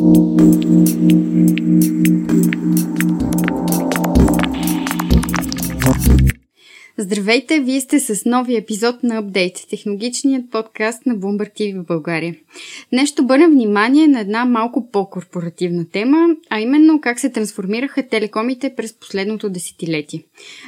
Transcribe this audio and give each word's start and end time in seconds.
Thank 0.00 0.24
you. 2.84 2.89
Здравейте, 7.02 7.60
вие 7.60 7.80
сте 7.80 8.00
с 8.00 8.24
новия 8.24 8.58
епизод 8.58 9.02
на 9.02 9.22
Update, 9.22 9.68
технологичният 9.70 10.50
подкаст 10.50 11.06
на 11.06 11.16
Bloomberg 11.16 11.52
TV 11.54 11.82
в 11.82 11.86
България. 11.86 12.34
Днес 12.92 13.08
ще 13.08 13.22
обърнем 13.22 13.50
внимание 13.50 14.08
на 14.08 14.20
една 14.20 14.44
малко 14.44 14.90
по-корпоративна 14.90 15.88
тема, 15.88 16.26
а 16.50 16.60
именно 16.60 17.00
как 17.00 17.20
се 17.20 17.30
трансформираха 17.30 18.08
телекомите 18.08 18.74
през 18.76 18.92
последното 18.92 19.48
десетилетие. 19.48 20.22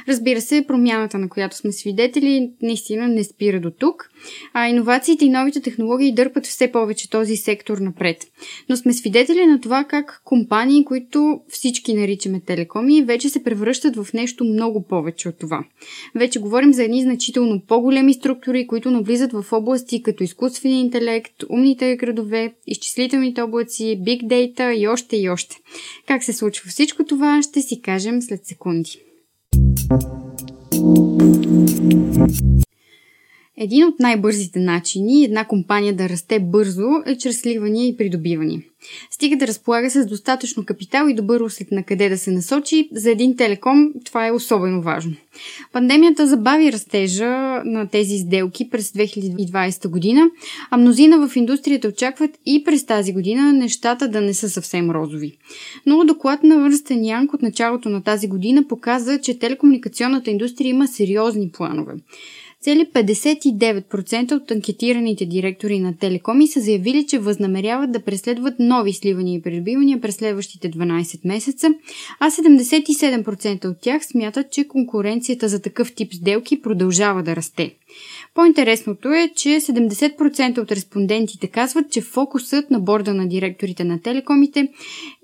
Разбира 0.07 0.41
се, 0.41 0.65
промяната, 0.67 1.17
на 1.17 1.29
която 1.29 1.57
сме 1.57 1.71
свидетели, 1.71 2.51
наистина 2.61 3.07
не 3.07 3.23
спира 3.23 3.59
до 3.59 3.71
тук, 3.71 4.09
а 4.53 4.67
иновациите 4.67 5.25
и 5.25 5.29
новите 5.29 5.61
технологии 5.61 6.13
дърпат 6.13 6.45
все 6.45 6.71
повече 6.71 7.09
този 7.09 7.35
сектор 7.35 7.77
напред. 7.77 8.17
Но 8.69 8.77
сме 8.77 8.93
свидетели 8.93 9.45
на 9.45 9.61
това 9.61 9.83
как 9.83 10.21
компании, 10.25 10.85
които 10.85 11.41
всички 11.49 11.93
наричаме 11.93 12.41
телекоми, 12.45 13.03
вече 13.03 13.29
се 13.29 13.43
превръщат 13.43 13.95
в 13.95 14.13
нещо 14.13 14.43
много 14.43 14.87
повече 14.87 15.29
от 15.29 15.39
това. 15.39 15.63
Вече 16.23 16.39
говорим 16.39 16.73
за 16.73 16.83
едни 16.83 17.01
значително 17.01 17.61
по-големи 17.67 18.13
структури, 18.13 18.67
които 18.67 18.91
навлизат 18.91 19.31
в 19.33 19.45
области 19.51 20.03
като 20.03 20.23
изкуствения 20.23 20.79
интелект, 20.79 21.43
умните 21.49 21.95
градове, 21.95 22.53
изчислителните 22.67 23.41
облаци, 23.41 23.99
биг 24.03 24.25
дейта 24.25 24.73
и 24.73 24.87
още 24.87 25.17
и 25.17 25.29
още. 25.29 25.55
Как 26.07 26.23
се 26.23 26.33
случва 26.33 26.69
всичко 26.69 27.05
това, 27.05 27.41
ще 27.41 27.61
си 27.61 27.81
кажем 27.81 28.21
след 28.21 28.45
секунди. 28.45 28.99
Един 33.57 33.85
от 33.85 33.99
най-бързите 33.99 34.59
начини 34.59 35.23
една 35.23 35.45
компания 35.45 35.93
да 35.93 36.09
расте 36.09 36.39
бързо 36.39 36.89
е 37.05 37.17
чрез 37.17 37.41
сливания 37.41 37.87
и 37.87 37.97
придобивания. 37.97 38.61
Стига 39.11 39.35
да 39.35 39.47
разполага 39.47 39.89
с 39.89 40.05
достатъчно 40.05 40.65
капитал 40.65 41.07
и 41.07 41.13
добър 41.13 41.41
усет 41.41 41.71
на 41.71 41.83
къде 41.83 42.09
да 42.09 42.17
се 42.17 42.31
насочи, 42.31 42.89
за 42.91 43.11
един 43.11 43.37
телеком 43.37 43.93
това 44.05 44.27
е 44.27 44.31
особено 44.31 44.81
важно. 44.81 45.15
Пандемията 45.71 46.27
забави 46.27 46.71
растежа 46.71 47.61
на 47.65 47.87
тези 47.91 48.17
сделки 48.17 48.69
през 48.69 48.91
2020 48.91 49.87
година, 49.87 50.29
а 50.71 50.77
мнозина 50.77 51.27
в 51.27 51.35
индустрията 51.35 51.87
очакват 51.87 52.31
и 52.45 52.63
през 52.63 52.85
тази 52.85 53.13
година 53.13 53.53
нещата 53.53 54.07
да 54.07 54.21
не 54.21 54.33
са 54.33 54.49
съвсем 54.49 54.91
розови. 54.91 55.37
Но 55.85 56.05
доклад 56.05 56.43
на 56.43 56.59
Върстен 56.59 57.05
Янг 57.05 57.33
от 57.33 57.41
началото 57.41 57.89
на 57.89 58.03
тази 58.03 58.27
година 58.27 58.67
показа, 58.67 59.21
че 59.21 59.39
телекомуникационната 59.39 60.31
индустрия 60.31 60.69
има 60.69 60.87
сериозни 60.87 61.51
планове. 61.51 61.93
Цели 62.63 62.85
59% 62.93 64.31
от 64.31 64.51
анкетираните 64.51 65.25
директори 65.25 65.79
на 65.79 65.97
телекоми 65.97 66.47
са 66.47 66.59
заявили, 66.59 67.05
че 67.07 67.19
възнамеряват 67.19 67.91
да 67.91 67.99
преследват 67.99 68.53
нови 68.59 68.93
сливания 68.93 69.35
и 69.35 69.41
придобивания 69.41 70.01
през 70.01 70.15
следващите 70.15 70.71
12 70.71 71.27
месеца, 71.27 71.69
а 72.19 72.31
77% 72.31 73.65
от 73.65 73.81
тях 73.81 74.05
смятат, 74.05 74.51
че 74.51 74.67
конкуренцията 74.67 75.47
за 75.47 75.61
такъв 75.61 75.93
тип 75.93 76.13
сделки 76.13 76.61
продължава 76.61 77.23
да 77.23 77.35
расте. 77.35 77.75
По-интересното 78.33 79.11
е, 79.11 79.31
че 79.35 79.49
70% 79.49 80.57
от 80.57 80.71
респондентите 80.71 81.47
казват, 81.47 81.91
че 81.91 82.01
фокусът 82.01 82.71
на 82.71 82.79
борда 82.79 83.13
на 83.13 83.27
директорите 83.27 83.83
на 83.83 84.01
телекомите 84.01 84.67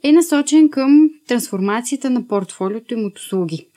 е 0.03 0.11
насочен 0.11 0.69
към 0.69 1.09
трансформацията 1.27 2.09
на 2.09 2.27
портфолиото 2.27 2.93
им 2.93 3.05
от 3.05 3.19
услуги. 3.19 3.67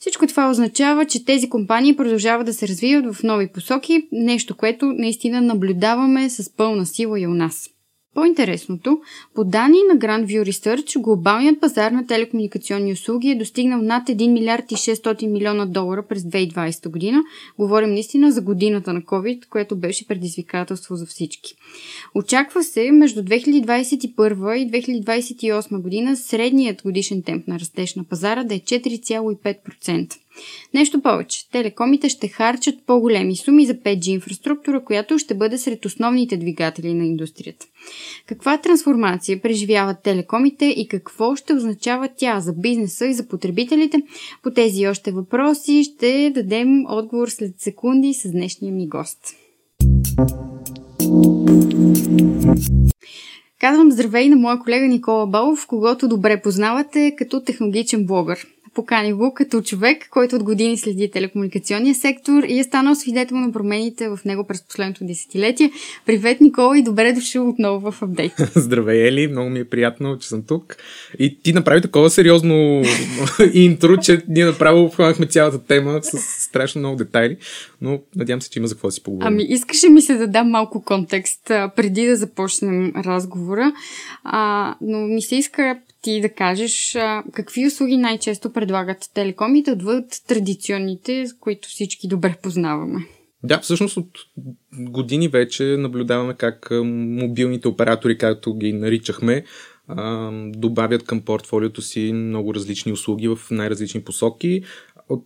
Всичко 0.00 0.26
това 0.26 0.50
означава, 0.50 1.06
че 1.06 1.24
тези 1.24 1.48
компании 1.48 1.96
продължават 1.96 2.46
да 2.46 2.52
се 2.52 2.68
развиват 2.68 3.14
в 3.14 3.22
нови 3.22 3.48
посоки, 3.52 4.08
нещо, 4.12 4.56
което 4.56 4.86
наистина 4.86 5.40
наблюдаваме 5.40 6.30
с 6.30 6.56
пълна 6.56 6.86
сила 6.86 7.20
и 7.20 7.26
у 7.26 7.34
нас. 7.34 7.70
По-интересното, 8.14 9.00
по 9.34 9.44
данни 9.44 9.78
на 9.92 9.98
Grand 9.98 10.26
View 10.26 10.50
Research, 10.50 11.00
глобалният 11.00 11.60
пазар 11.60 11.90
на 11.90 12.06
телекомуникационни 12.06 12.92
услуги 12.92 13.30
е 13.30 13.38
достигнал 13.38 13.82
над 13.82 14.08
1 14.08 14.32
милиард 14.32 14.72
и 14.72 14.74
600 14.74 15.26
милиона 15.26 15.66
долара 15.66 16.06
през 16.08 16.22
2020 16.22 16.88
година. 16.88 17.22
Говорим 17.58 17.90
наистина 17.90 18.32
за 18.32 18.40
годината 18.40 18.92
на 18.92 19.02
COVID, 19.02 19.48
което 19.48 19.76
беше 19.76 20.08
предизвикателство 20.08 20.96
за 20.96 21.06
всички. 21.06 21.54
Очаква 22.14 22.62
се 22.64 22.92
между 22.92 23.22
2021 23.22 24.54
и 24.54 24.70
2028 24.70 25.80
година 25.80 26.16
средният 26.16 26.82
годишен 26.82 27.22
темп 27.22 27.48
на 27.48 27.58
растеж 27.58 27.94
на 27.94 28.04
пазара 28.04 28.44
да 28.44 28.54
е 28.54 28.60
4,5%. 28.60 30.14
Нещо 30.74 31.00
повече, 31.00 31.50
телекомите 31.50 32.08
ще 32.08 32.28
харчат 32.28 32.74
по-големи 32.86 33.36
суми 33.36 33.66
за 33.66 33.74
5G 33.74 34.08
инфраструктура, 34.08 34.84
която 34.84 35.18
ще 35.18 35.34
бъде 35.34 35.58
сред 35.58 35.84
основните 35.84 36.36
двигатели 36.36 36.94
на 36.94 37.06
индустрията. 37.06 37.66
Каква 38.26 38.58
трансформация 38.58 39.42
преживяват 39.42 40.02
телекомите 40.02 40.64
и 40.66 40.88
какво 40.88 41.36
ще 41.36 41.54
означава 41.54 42.08
тя 42.16 42.40
за 42.40 42.52
бизнеса 42.52 43.06
и 43.06 43.14
за 43.14 43.28
потребителите? 43.28 44.02
По 44.42 44.50
тези 44.50 44.86
още 44.86 45.12
въпроси 45.12 45.84
ще 45.84 46.30
дадем 46.34 46.84
отговор 46.88 47.28
след 47.28 47.60
секунди 47.60 48.14
с 48.14 48.30
днешния 48.30 48.72
ми 48.72 48.88
гост. 48.88 49.36
Казвам 53.60 53.92
здравей 53.92 54.28
на 54.28 54.36
моя 54.36 54.58
колега 54.58 54.86
Никола 54.86 55.26
Балов, 55.26 55.66
когато 55.66 56.08
добре 56.08 56.42
познавате 56.42 57.14
като 57.18 57.44
технологичен 57.44 58.06
блогър. 58.06 58.46
Покани 58.74 59.12
го 59.12 59.34
като 59.34 59.62
човек, 59.62 60.08
който 60.10 60.36
от 60.36 60.42
години 60.42 60.78
следи 60.78 61.10
телекомуникационния 61.10 61.94
сектор 61.94 62.42
и 62.42 62.58
е 62.58 62.64
станал 62.64 62.94
свидетел 62.94 63.36
на 63.36 63.52
промените 63.52 64.08
в 64.08 64.18
него 64.24 64.44
през 64.44 64.62
последното 64.62 65.04
десетилетие. 65.04 65.70
Привет, 66.06 66.40
Никола, 66.40 66.78
и 66.78 66.82
добре 66.82 67.12
дошъл 67.12 67.48
отново 67.48 67.90
в 67.90 68.02
апдейт. 68.02 68.32
Здравей, 68.54 69.08
Ели, 69.08 69.28
много 69.28 69.50
ми 69.50 69.58
е 69.58 69.64
приятно, 69.64 70.18
че 70.18 70.28
съм 70.28 70.42
тук. 70.42 70.76
И 71.18 71.38
ти 71.42 71.52
направи 71.52 71.80
такова 71.80 72.10
сериозно 72.10 72.82
интро, 73.52 73.96
че 73.96 74.22
ние 74.28 74.44
направо 74.44 74.84
обхванахме 74.84 75.26
цялата 75.26 75.58
тема 75.58 76.00
с 76.02 76.18
страшно 76.18 76.78
много 76.78 76.96
детайли, 76.96 77.36
но 77.80 78.00
надявам 78.16 78.42
се, 78.42 78.50
че 78.50 78.58
има 78.58 78.68
за 78.68 78.74
какво 78.74 78.88
да 78.88 78.92
си 78.92 79.02
поговорим. 79.02 79.26
Ами, 79.26 79.42
искаше 79.48 79.88
ми 79.88 80.02
се 80.02 80.14
да 80.14 80.26
дам 80.26 80.50
малко 80.50 80.82
контекст 80.82 81.42
преди 81.76 82.06
да 82.06 82.16
започнем 82.16 82.92
разговора, 82.96 83.72
а, 84.24 84.74
но 84.80 84.98
ми 84.98 85.22
се 85.22 85.36
иска 85.36 85.78
ти 86.02 86.20
да 86.20 86.28
кажеш 86.28 86.96
какви 87.32 87.66
услуги 87.66 87.96
най-често 87.96 88.52
предлагат 88.52 89.10
телекомите 89.14 89.72
отвъд 89.72 90.04
традиционните, 90.28 91.24
които 91.40 91.68
всички 91.68 92.08
добре 92.08 92.36
познаваме. 92.42 93.06
Да, 93.42 93.58
всъщност 93.58 93.96
от 93.96 94.10
години 94.72 95.28
вече 95.28 95.64
наблюдаваме 95.64 96.34
как 96.34 96.68
мобилните 96.84 97.68
оператори, 97.68 98.18
както 98.18 98.54
ги 98.54 98.72
наричахме, 98.72 99.44
добавят 100.46 101.02
към 101.02 101.20
портфолиото 101.20 101.82
си 101.82 102.12
много 102.12 102.54
различни 102.54 102.92
услуги 102.92 103.28
в 103.28 103.38
най-различни 103.50 104.00
посоки. 104.00 104.62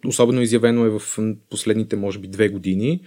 Особено 0.06 0.41
изявено 0.41 0.85
е 0.85 0.99
в 0.99 1.03
последните, 1.51 1.97
може 1.97 2.19
би, 2.19 2.29
две 2.29 2.49
години 2.49 3.01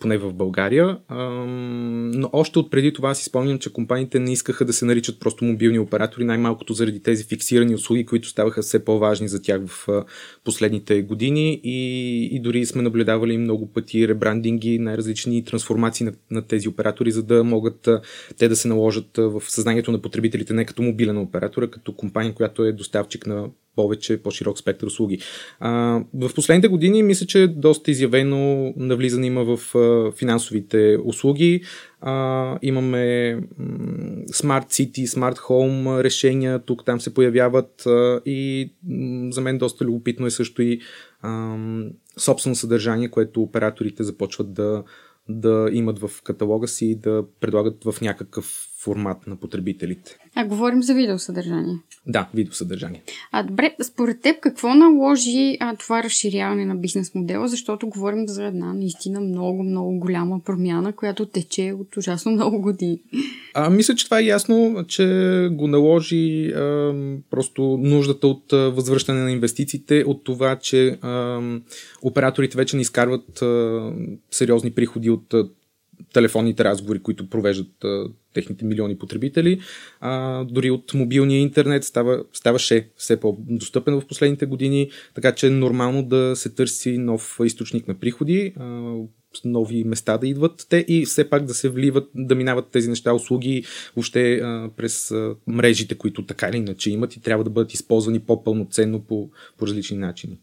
поне 0.00 0.18
в 0.18 0.32
България. 0.32 0.98
Но 1.10 2.30
още 2.32 2.58
от 2.58 2.70
преди 2.70 2.92
това 2.92 3.14
си 3.14 3.24
спомням, 3.24 3.58
че 3.58 3.72
компаниите 3.72 4.18
не 4.18 4.32
искаха 4.32 4.64
да 4.64 4.72
се 4.72 4.84
наричат 4.84 5.20
просто 5.20 5.44
мобилни 5.44 5.78
оператори, 5.78 6.24
най-малкото 6.24 6.72
заради 6.72 7.02
тези 7.02 7.24
фиксирани 7.24 7.74
услуги, 7.74 8.06
които 8.06 8.28
ставаха 8.28 8.62
все 8.62 8.84
по-важни 8.84 9.28
за 9.28 9.42
тях 9.42 9.60
в 9.66 10.04
последните 10.44 11.02
години 11.02 11.60
и, 11.64 12.28
и 12.36 12.40
дори 12.40 12.66
сме 12.66 12.82
наблюдавали 12.82 13.38
много 13.38 13.72
пъти 13.72 14.08
ребрандинги, 14.08 14.78
най-различни 14.78 15.44
трансформации 15.44 16.06
на, 16.06 16.12
на 16.30 16.42
тези 16.42 16.68
оператори, 16.68 17.10
за 17.10 17.22
да 17.22 17.44
могат 17.44 17.88
те 18.38 18.48
да 18.48 18.56
се 18.56 18.68
наложат 18.68 19.16
в 19.16 19.42
съзнанието 19.48 19.92
на 19.92 20.02
потребителите 20.02 20.54
не 20.54 20.64
като 20.64 20.82
мобилен 20.82 21.18
оператор, 21.18 21.62
а 21.62 21.70
като 21.70 21.92
компания, 21.92 22.34
която 22.34 22.64
е 22.64 22.72
доставчик 22.72 23.26
на 23.26 23.48
повече, 23.76 24.22
по-широк 24.22 24.58
спектър 24.58 24.86
услуги. 24.86 25.18
А, 25.60 26.00
в 26.14 26.34
последните 26.34 26.68
години 26.68 27.02
мисля, 27.02 27.26
че 27.26 27.46
доста 27.46 27.90
изявено 27.90 28.72
навлизане 28.76 29.26
има 29.26 29.56
в 29.56 29.74
а, 29.74 30.12
финансовите 30.12 30.98
услуги. 31.04 31.62
А, 32.00 32.58
имаме 32.62 33.34
м, 33.34 33.40
Smart 34.26 34.66
City, 34.66 35.04
Smart 35.04 35.38
Home 35.38 36.02
решения, 36.02 36.58
тук 36.58 36.84
там 36.84 37.00
се 37.00 37.14
появяват 37.14 37.86
а, 37.86 38.20
и 38.26 38.70
м, 38.88 39.32
за 39.32 39.40
мен 39.40 39.58
доста 39.58 39.84
любопитно 39.84 40.26
е 40.26 40.30
също 40.30 40.62
и 40.62 40.80
а, 41.22 41.56
собствено 42.18 42.56
съдържание, 42.56 43.08
което 43.08 43.42
операторите 43.42 44.02
започват 44.02 44.54
да, 44.54 44.84
да 45.28 45.68
имат 45.72 45.98
в 45.98 46.10
каталога 46.22 46.68
си 46.68 46.86
и 46.86 46.94
да 46.94 47.24
предлагат 47.40 47.84
в 47.84 48.00
някакъв 48.00 48.68
формат 48.84 49.26
на 49.26 49.36
потребителите. 49.36 50.16
А 50.34 50.44
говорим 50.46 50.82
за 50.82 50.94
видеосъдържание. 50.94 51.76
Да, 52.06 52.28
видеосъдържание. 52.34 53.02
А 53.32 53.42
добре, 53.42 53.76
според 53.82 54.22
теб 54.22 54.40
какво 54.40 54.74
наложи 54.74 55.56
а, 55.60 55.76
това 55.76 56.02
разширяване 56.02 56.64
на 56.64 56.76
бизнес 56.76 57.14
модела, 57.14 57.48
защото 57.48 57.88
говорим 57.88 58.28
за 58.28 58.44
една 58.44 58.72
наистина 58.72 59.20
много, 59.20 59.62
много 59.62 59.98
голяма 59.98 60.40
промяна, 60.44 60.92
която 60.92 61.26
тече 61.26 61.72
от 61.80 61.96
ужасно 61.96 62.32
много 62.32 62.60
години. 62.60 63.00
А, 63.54 63.70
мисля, 63.70 63.94
че 63.94 64.04
това 64.04 64.20
е 64.20 64.24
ясно, 64.24 64.84
че 64.88 65.04
го 65.52 65.66
наложи 65.66 66.48
а, 66.48 66.92
просто 67.30 67.62
нуждата 67.82 68.26
от 68.26 68.52
а, 68.52 68.56
възвръщане 68.56 69.20
на 69.20 69.32
инвестициите, 69.32 70.04
от 70.06 70.24
това, 70.24 70.56
че 70.56 70.88
а, 70.88 71.40
операторите 72.02 72.56
вече 72.56 72.76
не 72.76 72.82
изкарват 72.82 73.42
а, 73.42 73.92
сериозни 74.30 74.70
приходи 74.70 75.10
от 75.10 75.34
а, 75.34 75.48
телефонните 76.12 76.64
разговори, 76.64 77.02
които 77.02 77.30
провеждат 77.30 77.84
а, 77.84 78.04
техните 78.34 78.64
милиони 78.64 78.98
потребители. 78.98 79.60
А, 80.00 80.44
дори 80.44 80.70
от 80.70 80.94
мобилния 80.94 81.40
интернет 81.40 81.84
става, 81.84 82.24
ставаше 82.32 82.88
все 82.96 83.20
по-достъпен 83.20 84.00
в 84.00 84.06
последните 84.06 84.46
години, 84.46 84.90
така 85.14 85.34
че 85.34 85.46
е 85.46 85.50
нормално 85.50 86.02
да 86.02 86.36
се 86.36 86.54
търси 86.54 86.98
нов 86.98 87.38
източник 87.44 87.88
на 87.88 87.94
приходи. 87.94 88.52
А, 88.56 88.94
нови 89.44 89.84
места 89.84 90.18
да 90.18 90.28
идват 90.28 90.66
те 90.68 90.84
и 90.88 91.04
все 91.06 91.30
пак 91.30 91.44
да 91.44 91.54
се 91.54 91.68
вливат, 91.68 92.08
да 92.14 92.34
минават 92.34 92.68
тези 92.70 92.88
неща, 92.88 93.12
услуги 93.12 93.64
въобще 93.96 94.34
а, 94.34 94.70
през 94.76 95.10
а, 95.10 95.34
мрежите, 95.46 95.94
които 95.94 96.26
така 96.26 96.48
или 96.48 96.56
иначе 96.56 96.90
имат 96.90 97.16
и 97.16 97.20
трябва 97.20 97.44
да 97.44 97.50
бъдат 97.50 97.74
използвани 97.74 98.20
по-пълноценно 98.20 99.00
по, 99.00 99.30
по 99.58 99.66
различни 99.66 99.96
начини. 99.96 100.38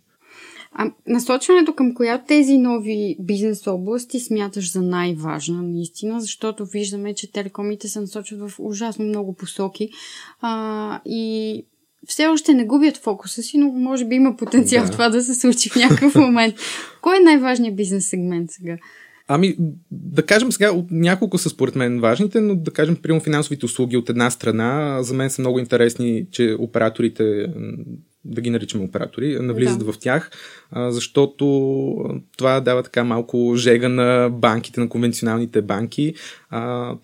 А 0.74 0.92
насочването 1.08 1.74
към 1.74 1.94
коя 1.94 2.24
тези 2.24 2.58
нови 2.58 3.18
бизнес 3.20 3.68
области 3.68 4.20
смяташ 4.20 4.72
за 4.72 4.82
най-важна, 4.82 5.62
наистина, 5.62 6.22
защото 6.22 6.66
виждаме, 6.66 7.14
че 7.14 7.32
телекомите 7.32 7.88
се 7.88 8.02
насочват 8.02 8.40
в 8.40 8.60
ужасно 8.60 9.06
много 9.06 9.34
посоки 9.34 9.90
а, 10.42 11.02
и 11.06 11.66
все 12.08 12.28
още 12.28 12.54
не 12.54 12.66
губят 12.66 12.98
фокуса 12.98 13.44
си, 13.44 13.58
но 13.58 13.68
може 13.68 14.06
би 14.06 14.16
има 14.16 14.38
потенциал 14.38 14.86
да. 14.86 14.92
това 14.92 15.10
да 15.10 15.24
се 15.24 15.34
случи 15.34 15.70
в 15.70 15.76
някакъв 15.76 16.16
момент. 16.16 16.56
Кой 17.02 17.18
е 17.18 17.24
най-важният 17.24 17.76
бизнес 17.76 18.10
сегмент 18.10 18.52
сега? 18.52 18.78
Ами, 19.28 19.56
да 19.92 20.26
кажем 20.26 20.52
сега, 20.52 20.72
от 20.72 20.86
няколко 20.92 21.38
са 21.38 21.50
според 21.50 21.76
мен 21.76 22.00
важните, 22.00 22.42
но 22.42 22.56
да 22.56 22.72
кажем, 22.72 22.96
примерно 22.96 23.22
финансовите 23.22 23.66
услуги 23.66 23.98
от 23.98 24.10
една 24.10 24.30
страна, 24.30 24.98
за 25.04 25.14
мен 25.14 25.30
са 25.30 25.42
много 25.42 25.60
интересни, 25.60 26.26
че 26.32 26.56
операторите 26.60 27.46
да 28.26 28.42
ги 28.42 28.50
наричаме 28.50 28.84
оператори, 28.84 29.40
навлизат 29.40 29.80
да. 29.80 29.92
в 29.92 30.00
тях, 30.00 30.32
защото 30.76 31.46
това 32.38 32.60
дава 32.62 32.84
така 32.84 33.04
малко 33.04 33.54
жега 33.56 33.90
на 33.90 34.30
банките, 34.30 34.80
на 34.80 34.90
конвенционалните 34.90 35.62
банки, 35.62 36.14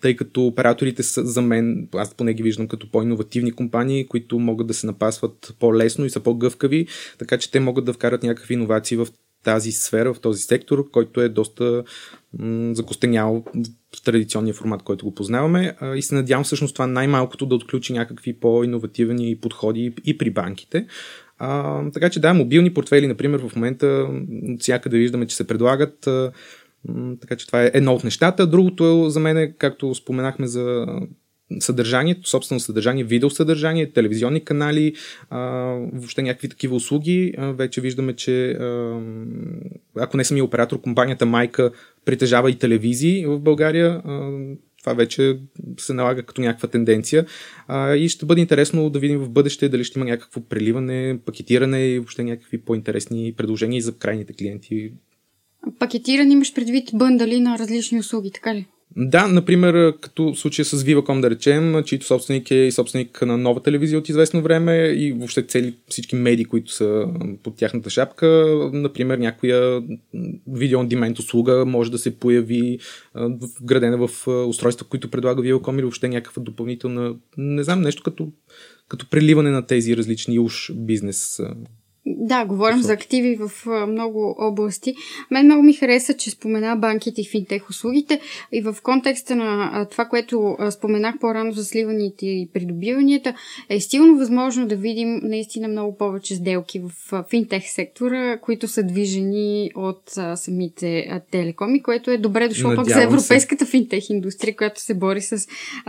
тъй 0.00 0.16
като 0.16 0.46
операторите 0.46 1.02
са 1.02 1.26
за 1.26 1.42
мен, 1.42 1.88
аз 1.94 2.14
поне 2.14 2.34
ги 2.34 2.42
виждам 2.42 2.68
като 2.68 2.90
по-инновативни 2.90 3.52
компании, 3.52 4.06
които 4.06 4.38
могат 4.38 4.66
да 4.66 4.74
се 4.74 4.86
напасват 4.86 5.54
по-лесно 5.60 6.04
и 6.04 6.10
са 6.10 6.20
по-гъвкави, 6.20 6.86
така 7.18 7.38
че 7.38 7.50
те 7.50 7.60
могат 7.60 7.84
да 7.84 7.92
вкарат 7.92 8.22
някакви 8.22 8.54
иновации 8.54 8.96
в 8.96 9.06
тази 9.44 9.72
сфера, 9.72 10.14
в 10.14 10.20
този 10.20 10.42
сектор, 10.42 10.90
който 10.90 11.20
е 11.20 11.28
доста 11.28 11.84
м- 12.38 12.74
закостенял 12.74 13.44
в 13.96 14.02
традиционния 14.02 14.54
формат, 14.54 14.82
който 14.82 15.04
го 15.04 15.14
познаваме. 15.14 15.76
И 15.96 16.02
се 16.02 16.14
надявам 16.14 16.44
всъщност 16.44 16.74
това 16.74 16.86
най-малкото 16.86 17.46
да 17.46 17.54
отключи 17.54 17.92
някакви 17.92 18.32
по-инновативни 18.32 19.36
подходи 19.36 19.92
и 20.04 20.18
при 20.18 20.30
банките. 20.30 20.86
А, 21.38 21.82
така 21.90 22.10
че 22.10 22.20
да, 22.20 22.34
мобилни 22.34 22.74
портфели, 22.74 23.06
например, 23.06 23.40
в 23.40 23.56
момента 23.56 24.08
всякъде 24.58 24.98
виждаме, 24.98 25.26
че 25.26 25.36
се 25.36 25.46
предлагат. 25.46 26.08
Така 27.20 27.36
че 27.36 27.46
това 27.46 27.62
е 27.62 27.70
едно 27.74 27.94
от 27.94 28.04
нещата. 28.04 28.46
Другото 28.46 29.06
е 29.06 29.10
за 29.10 29.20
мен, 29.20 29.54
както 29.58 29.94
споменахме 29.94 30.46
за 30.46 30.86
съдържанието, 31.60 32.28
собствено 32.28 32.60
съдържание, 32.60 33.04
видеосъдържание, 33.04 33.92
телевизионни 33.92 34.44
канали, 34.44 34.94
а, 35.30 35.38
въобще 35.92 36.22
някакви 36.22 36.48
такива 36.48 36.76
услуги. 36.76 37.34
А, 37.38 37.52
вече 37.52 37.80
виждаме, 37.80 38.16
че 38.16 38.50
а, 38.50 39.00
ако 39.96 40.16
не 40.16 40.24
самия 40.24 40.44
оператор, 40.44 40.80
компанията 40.80 41.26
Майка 41.26 41.70
притежава 42.08 42.50
и 42.50 42.54
телевизии 42.54 43.26
в 43.26 43.40
България. 43.40 44.02
Това 44.80 44.92
вече 44.94 45.38
се 45.78 45.94
налага 45.94 46.22
като 46.22 46.40
някаква 46.40 46.68
тенденция. 46.68 47.26
И 47.96 48.08
ще 48.08 48.26
бъде 48.26 48.40
интересно 48.40 48.90
да 48.90 48.98
видим 48.98 49.18
в 49.18 49.30
бъдеще 49.30 49.68
дали 49.68 49.84
ще 49.84 49.98
има 49.98 50.06
някакво 50.06 50.40
преливане, 50.40 51.18
пакетиране 51.26 51.86
и 51.86 51.98
въобще 51.98 52.24
някакви 52.24 52.58
по-интересни 52.58 53.34
предложения 53.36 53.82
за 53.82 53.96
крайните 53.96 54.32
клиенти. 54.32 54.92
Пакетиране 55.78 56.32
имаш 56.32 56.54
предвид 56.54 56.88
бъндали 56.94 57.40
на 57.40 57.58
различни 57.58 57.98
услуги, 57.98 58.30
така 58.30 58.54
ли? 58.54 58.66
Да, 58.96 59.28
например, 59.28 59.94
като 60.00 60.34
случая 60.34 60.64
с 60.64 60.84
Viva.com 60.84 61.20
да 61.20 61.30
речем, 61.30 61.82
чийто 61.84 62.06
собственик 62.06 62.50
е 62.50 62.54
и 62.54 62.72
собственик 62.72 63.22
на 63.22 63.36
нова 63.36 63.62
телевизия 63.62 63.98
от 63.98 64.08
известно 64.08 64.42
време 64.42 64.76
и 64.76 65.12
въобще 65.12 65.42
цели 65.42 65.74
всички 65.88 66.16
медии, 66.16 66.44
които 66.44 66.72
са 66.72 67.08
под 67.42 67.56
тяхната 67.56 67.90
шапка. 67.90 68.26
Например, 68.72 69.18
някоя 69.18 69.82
видео 70.46 70.80
on 70.80 71.18
услуга 71.18 71.64
може 71.64 71.90
да 71.90 71.98
се 71.98 72.18
появи 72.18 72.78
вградена 73.60 74.08
в 74.08 74.28
устройства, 74.48 74.86
които 74.86 75.10
предлага 75.10 75.42
Viva.com 75.42 75.74
или 75.74 75.82
въобще 75.82 76.08
някаква 76.08 76.42
допълнителна, 76.42 77.14
не 77.36 77.62
знам, 77.62 77.80
нещо 77.80 78.02
като, 78.02 78.28
като 78.88 79.10
преливане 79.10 79.50
на 79.50 79.66
тези 79.66 79.96
различни 79.96 80.38
уж 80.38 80.72
бизнес 80.74 81.40
да, 82.16 82.44
говорим 82.44 82.82
за 82.82 82.92
активи 82.92 83.36
в 83.40 83.66
много 83.86 84.36
области. 84.38 84.94
Мен 85.30 85.46
много 85.46 85.62
ми 85.62 85.72
хареса, 85.72 86.14
че 86.14 86.30
спомена 86.30 86.76
банките 86.76 87.20
и 87.20 87.28
финтех 87.28 87.70
услугите 87.70 88.20
и 88.52 88.62
в 88.62 88.76
контекста 88.82 89.36
на 89.36 89.84
това, 89.90 90.04
което 90.04 90.56
споменах 90.70 91.18
по-рано 91.20 91.52
за 91.52 91.64
сливаните 91.64 92.26
и 92.26 92.48
придобиванията, 92.54 93.34
е 93.68 93.80
силно 93.80 94.18
възможно 94.18 94.66
да 94.66 94.76
видим 94.76 95.20
наистина 95.22 95.68
много 95.68 95.96
повече 95.96 96.34
сделки 96.34 96.80
в 96.80 97.24
финтех 97.30 97.70
сектора, 97.70 98.38
които 98.38 98.68
са 98.68 98.82
движени 98.82 99.70
от 99.74 100.02
самите 100.34 101.20
телекоми, 101.30 101.82
което 101.82 102.10
е 102.10 102.18
добре 102.18 102.48
дошло 102.48 102.74
пък 102.76 102.88
за 102.88 103.02
европейската 103.02 103.64
се. 103.64 103.70
финтех 103.70 104.10
индустрия, 104.10 104.56
която 104.56 104.80
се 104.80 104.94
бори 104.94 105.20
с 105.20 105.46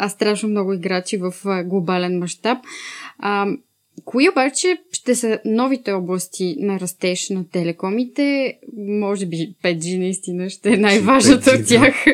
страшно 0.10 0.50
много 0.50 0.74
играчи 0.74 1.18
в 1.18 1.34
глобален 1.66 2.20
мащаб. 2.20 2.58
Кои 4.06 4.30
обаче 4.30 4.78
ще 4.92 5.16
са 5.16 5.40
новите 5.46 5.92
области 5.92 6.56
на 6.60 6.80
растеж 6.80 7.30
на 7.30 7.50
телекомите? 7.50 8.54
Може 8.78 9.26
би 9.26 9.54
5G 9.64 9.98
наистина 9.98 10.50
ще 10.50 10.74
е 10.74 10.78
най-важната 10.78 11.52
от 11.52 11.68
тях. 11.68 12.06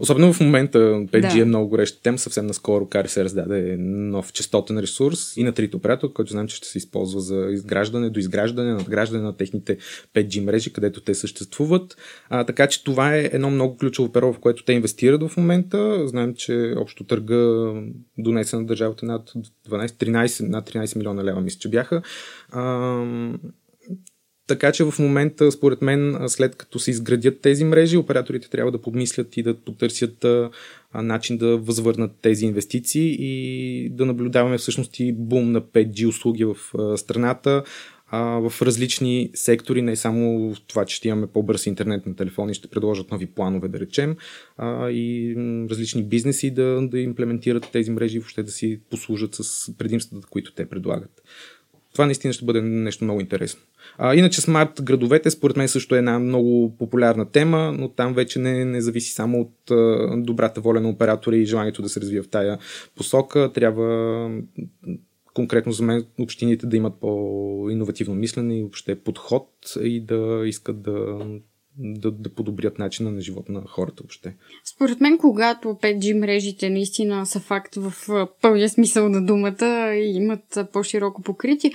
Особено 0.00 0.32
в 0.32 0.40
момента 0.40 0.78
5G 0.78 1.34
да. 1.34 1.40
е 1.40 1.44
много 1.44 1.68
гореща 1.68 2.02
тема. 2.02 2.18
Съвсем 2.18 2.46
наскоро 2.46 2.86
Кари 2.86 3.08
се 3.08 3.24
раздаде 3.24 3.76
нов 3.78 4.32
частотен 4.32 4.78
ресурс 4.78 5.36
и 5.36 5.44
на 5.44 5.52
трите 5.52 5.76
оператора, 5.76 6.12
който 6.12 6.32
знам, 6.32 6.48
че 6.48 6.56
ще 6.56 6.68
се 6.68 6.78
използва 6.78 7.20
за 7.20 7.46
изграждане, 7.50 8.10
до 8.10 8.20
изграждане, 8.20 8.72
надграждане 8.72 9.22
на 9.22 9.36
техните 9.36 9.78
5G 10.14 10.44
мрежи, 10.44 10.72
където 10.72 11.00
те 11.00 11.14
съществуват. 11.14 11.96
А, 12.28 12.44
така 12.44 12.66
че 12.66 12.84
това 12.84 13.16
е 13.16 13.30
едно 13.32 13.50
много 13.50 13.76
ключово 13.76 14.12
перо, 14.12 14.32
в 14.32 14.38
което 14.38 14.64
те 14.64 14.72
инвестират 14.72 15.28
в 15.28 15.36
момента. 15.36 16.08
Знаем, 16.08 16.34
че 16.34 16.74
общо 16.76 17.04
търга 17.04 17.72
донесе 18.18 18.56
на 18.56 18.66
държавата 18.66 19.06
над 19.06 19.32
12-13, 19.70 20.48
над 20.48 20.70
13 20.70 20.96
милиона 20.96 21.24
лева, 21.24 21.40
мисля, 21.40 21.58
че 21.58 21.68
бяха. 21.68 22.02
А, 22.50 22.62
така 24.46 24.72
че 24.72 24.84
в 24.84 24.98
момента, 24.98 25.52
според 25.52 25.82
мен, 25.82 26.18
след 26.26 26.56
като 26.56 26.78
се 26.78 26.90
изградят 26.90 27.40
тези 27.40 27.64
мрежи, 27.64 27.96
операторите 27.96 28.50
трябва 28.50 28.72
да 28.72 28.82
подмислят 28.82 29.36
и 29.36 29.42
да 29.42 29.54
потърсят 29.54 30.26
начин 30.94 31.36
да 31.36 31.56
възвърнат 31.56 32.12
тези 32.22 32.46
инвестиции 32.46 33.16
и 33.18 33.88
да 33.90 34.06
наблюдаваме 34.06 34.58
всъщност 34.58 35.00
и 35.00 35.12
бум 35.12 35.52
на 35.52 35.60
5G 35.62 36.08
услуги 36.08 36.44
в 36.44 36.56
страната 36.96 37.62
в 38.12 38.52
различни 38.62 39.30
сектори, 39.34 39.82
не 39.82 39.96
само 39.96 40.54
в 40.54 40.60
това, 40.66 40.84
че 40.84 40.96
ще 40.96 41.08
имаме 41.08 41.26
по-бърз 41.26 41.66
интернет 41.66 42.06
на 42.06 42.16
телефони, 42.16 42.54
ще 42.54 42.68
предложат 42.68 43.10
нови 43.10 43.26
планове, 43.26 43.68
да 43.68 43.80
речем, 43.80 44.16
а, 44.56 44.90
и 44.90 45.34
различни 45.70 46.02
бизнеси 46.02 46.50
да, 46.50 46.88
да 46.88 46.98
имплементират 46.98 47.68
тези 47.72 47.90
мрежи 47.90 48.16
и 48.16 48.20
въобще 48.20 48.42
да 48.42 48.50
си 48.50 48.80
послужат 48.90 49.34
с 49.34 49.72
предимствата, 49.78 50.26
които 50.30 50.54
те 50.54 50.68
предлагат. 50.68 51.22
Това 51.94 52.06
наистина 52.06 52.32
ще 52.32 52.44
бъде 52.44 52.60
нещо 52.60 53.04
много 53.04 53.20
интересно. 53.20 53.60
А, 53.98 54.14
иначе 54.14 54.40
смарт 54.40 54.82
градовете, 54.82 55.30
според 55.30 55.56
мен 55.56 55.68
също 55.68 55.94
е 55.94 55.98
една 55.98 56.18
много 56.18 56.76
популярна 56.78 57.30
тема, 57.30 57.74
но 57.78 57.88
там 57.88 58.14
вече 58.14 58.38
не, 58.38 58.64
не 58.64 58.80
зависи 58.80 59.12
само 59.12 59.40
от 59.40 59.70
а, 59.70 60.16
добрата 60.16 60.60
воля 60.60 60.80
на 60.80 60.88
оператори 60.88 61.38
и 61.38 61.46
желанието 61.46 61.82
да 61.82 61.88
се 61.88 62.00
развие 62.00 62.22
в 62.22 62.28
тая 62.28 62.58
посока. 62.96 63.50
Трябва 63.54 64.30
конкретно 65.34 65.72
за 65.72 65.82
мен 65.82 66.04
общините 66.18 66.66
да 66.66 66.76
имат 66.76 67.00
по-инновативно 67.00 68.14
мислене 68.14 68.58
и 68.58 68.62
въобще 68.62 68.94
подход 68.94 69.48
и 69.82 70.00
да 70.00 70.42
искат 70.46 70.82
да 70.82 71.18
да, 71.78 72.10
да 72.10 72.30
подобрят 72.34 72.78
начина 72.78 73.10
на 73.10 73.20
живота 73.20 73.52
на 73.52 73.62
хората 73.66 74.02
въобще. 74.02 74.34
Според 74.64 75.00
мен, 75.00 75.18
когато 75.18 75.68
5G 75.68 76.18
мрежите 76.18 76.70
наистина 76.70 77.26
са 77.26 77.40
факт 77.40 77.74
в 77.74 77.92
пълния 78.42 78.68
смисъл 78.68 79.08
на 79.08 79.26
думата 79.26 79.94
и 79.94 80.16
имат 80.16 80.58
по-широко 80.72 81.22
покритие, 81.22 81.72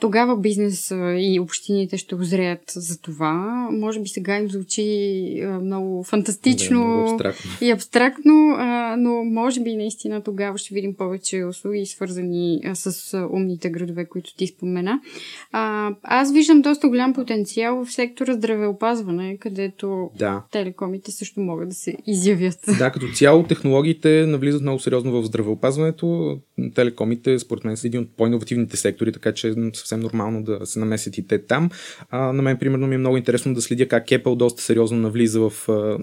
тогава 0.00 0.36
бизнес 0.36 0.90
и 1.18 1.40
общините 1.40 1.96
ще 1.96 2.14
озреят 2.14 2.62
за 2.66 3.00
това. 3.00 3.68
Може 3.72 4.00
би 4.00 4.08
сега 4.08 4.36
им 4.36 4.50
звучи 4.50 5.42
много 5.62 6.04
фантастично 6.04 6.80
да, 6.80 6.86
много 6.86 7.10
абстрактно. 7.10 7.50
и 7.60 7.70
абстрактно, 7.70 8.56
но 8.98 9.24
може 9.24 9.60
би 9.60 9.76
наистина 9.76 10.22
тогава 10.22 10.58
ще 10.58 10.74
видим 10.74 10.94
повече 10.94 11.44
услуги, 11.44 11.86
свързани 11.86 12.60
с 12.74 13.18
умните 13.32 13.70
градове, 13.70 14.04
които 14.04 14.36
ти 14.36 14.46
спомена. 14.46 15.00
Аз 16.02 16.32
виждам 16.32 16.62
доста 16.62 16.88
голям 16.88 17.14
потенциал 17.14 17.84
в 17.84 17.92
сектора 17.92 18.32
здравеопазване, 18.32 19.37
където 19.38 20.10
да. 20.18 20.42
телекомите 20.50 21.12
също 21.12 21.40
могат 21.40 21.68
да 21.68 21.74
се 21.74 21.94
изявят. 22.06 22.58
Да, 22.78 22.90
като 22.90 23.06
цяло 23.14 23.42
технологиите 23.42 24.26
навлизат 24.26 24.62
много 24.62 24.78
сериозно 24.78 25.22
в 25.22 25.24
здравеопазването. 25.24 26.38
Телекомите, 26.74 27.38
според 27.38 27.64
мен, 27.64 27.76
са 27.76 27.86
един 27.86 28.00
от 28.00 28.16
по-инновативните 28.16 28.76
сектори, 28.76 29.12
така 29.12 29.32
че 29.32 29.48
е 29.48 29.52
съвсем 29.74 30.00
нормално 30.00 30.42
да 30.42 30.66
се 30.66 30.78
намесят 30.78 31.18
и 31.18 31.26
те 31.26 31.46
там. 31.46 31.70
А, 32.10 32.32
на 32.32 32.42
мен, 32.42 32.58
примерно, 32.58 32.86
ми 32.86 32.94
е 32.94 32.98
много 32.98 33.16
интересно 33.16 33.54
да 33.54 33.62
следя 33.62 33.88
как 33.88 34.06
Apple 34.06 34.36
доста 34.36 34.62
сериозно 34.62 34.98
навлиза 34.98 35.40
в... 35.40 35.52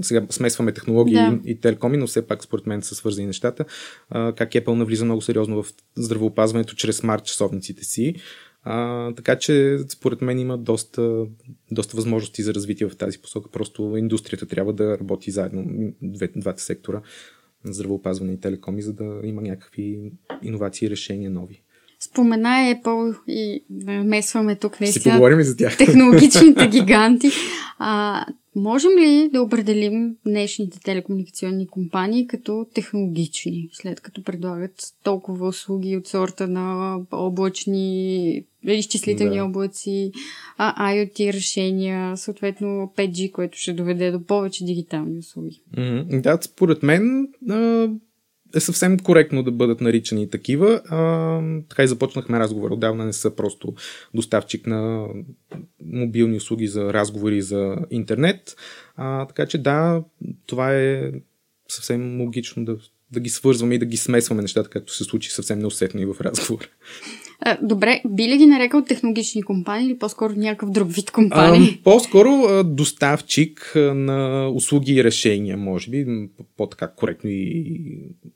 Сега 0.02 0.26
смесваме 0.30 0.72
технологии 0.72 1.16
да. 1.16 1.40
и 1.46 1.60
телекоми, 1.60 1.98
но 1.98 2.08
все 2.08 2.28
пак, 2.28 2.44
според 2.44 2.68
мен, 2.68 2.82
са 2.82 2.96
свързани 2.96 3.28
нещата. 3.28 3.66
А, 4.10 4.34
как 4.34 4.52
Apple 4.52 4.74
навлиза 4.74 5.06
много 5.06 5.22
сериозно 5.22 5.64
в 5.64 5.74
здравеопазването 5.96 6.76
чрез 6.76 6.98
смарт 6.98 7.24
часовниците 7.24 7.84
си. 7.84 8.16
А, 8.68 9.12
така 9.14 9.36
че, 9.36 9.78
според 9.88 10.22
мен, 10.22 10.40
има 10.40 10.58
доста, 10.58 11.26
доста 11.72 11.98
възможности 11.98 12.44
за 12.44 12.54
развитие 12.54 12.90
в 12.90 12.98
тази 12.98 13.20
посока. 13.20 13.52
Просто 13.52 13.98
индустрията 13.98 14.46
трябва 14.46 14.74
да 14.74 14.98
работи 14.98 15.32
заедно, 15.32 15.94
двата 16.36 16.62
сектора, 16.62 17.02
здравеопазване 17.64 18.34
и 18.34 18.40
телекоми, 18.40 18.82
за 18.82 18.94
да 18.94 19.20
има 19.24 19.42
някакви 19.42 20.12
иновации 20.44 20.86
и 20.86 20.90
решения 20.90 21.32
нови. 21.32 21.62
Спомена 22.00 22.50
Apple 22.50 23.16
и 23.28 23.64
месваме 24.04 24.56
тук 24.56 24.80
наистина. 24.80 25.04
Си 25.04 25.10
поговорим 25.10 25.40
и 25.40 25.44
за 25.44 25.58
тях. 25.58 25.78
Технологичните 25.78 26.68
гиганти. 26.72 27.32
А, 27.80 28.26
Можем 28.56 28.92
ли 28.92 29.30
да 29.34 29.42
определим 29.42 30.16
днешните 30.26 30.80
телекомуникационни 30.80 31.68
компании 31.68 32.28
като 32.28 32.66
технологични, 32.74 33.70
след 33.74 34.02
като 34.02 34.24
предлагат 34.24 34.72
толкова 35.04 35.48
услуги 35.48 35.98
от 35.98 36.08
сорта 36.08 36.48
на 36.48 36.98
облачни, 37.12 38.44
изчислителни 38.64 39.38
да. 39.38 39.46
облаци, 39.46 40.12
IoT 40.60 41.34
решения, 41.34 42.18
съответно 42.18 42.68
5G, 42.98 43.32
което 43.32 43.58
ще 43.58 43.74
доведе 43.74 44.12
до 44.12 44.24
повече 44.24 44.66
дигитални 44.66 45.20
услуги? 45.20 45.62
Mm-hmm. 45.78 46.22
Да, 46.22 46.40
според 46.42 46.84
мен 46.84 47.28
е 48.56 48.60
съвсем 48.60 49.00
коректно 49.00 49.44
да 49.44 49.52
бъдат 49.52 49.82
наричани 49.82 50.30
такива. 50.30 50.82
А, 50.86 51.40
така 51.70 51.84
и 51.84 51.88
започнахме 51.88 52.40
разговор. 52.40 52.72
Отдавна 52.72 53.06
не 53.06 53.14
са 53.14 53.36
просто 53.36 53.74
доставчик 54.14 54.68
на 54.68 55.08
мобилни 55.86 56.38
услуги 56.38 56.68
за 56.68 56.94
разговори 56.94 57.42
за 57.42 57.76
интернет. 57.92 58.56
А, 58.96 59.26
така 59.26 59.46
че 59.46 59.58
да, 59.58 60.04
това 60.46 60.76
е 60.76 61.12
съвсем 61.68 62.22
логично 62.22 62.66
да, 62.66 62.78
да 63.12 63.20
ги 63.20 63.30
свързваме 63.30 63.76
и 63.76 63.80
да 63.80 63.86
ги 63.86 63.98
смесваме 63.98 64.42
нещата, 64.42 64.70
както 64.70 64.94
се 64.94 65.04
случи 65.04 65.32
съвсем 65.32 65.60
неусетно 65.60 66.02
и 66.02 66.06
в 66.06 66.16
разговор. 66.22 66.70
Добре, 67.62 68.02
би 68.08 68.24
ли 68.24 68.38
ги 68.38 68.46
нарекал 68.46 68.84
технологични 68.84 69.44
компании 69.44 69.88
или 69.88 69.98
по-скоро 69.98 70.34
някакъв 70.34 70.70
друг 70.70 70.92
вид 70.92 71.12
компании? 71.12 71.80
А, 71.80 71.84
по-скоро 71.84 72.64
доставчик 72.64 73.72
на 73.76 74.50
услуги 74.50 74.94
и 74.94 75.04
решения, 75.04 75.58
може 75.58 75.92
би, 75.92 76.30
по-така 76.58 76.88
коректно 76.88 77.30
и 77.30 77.82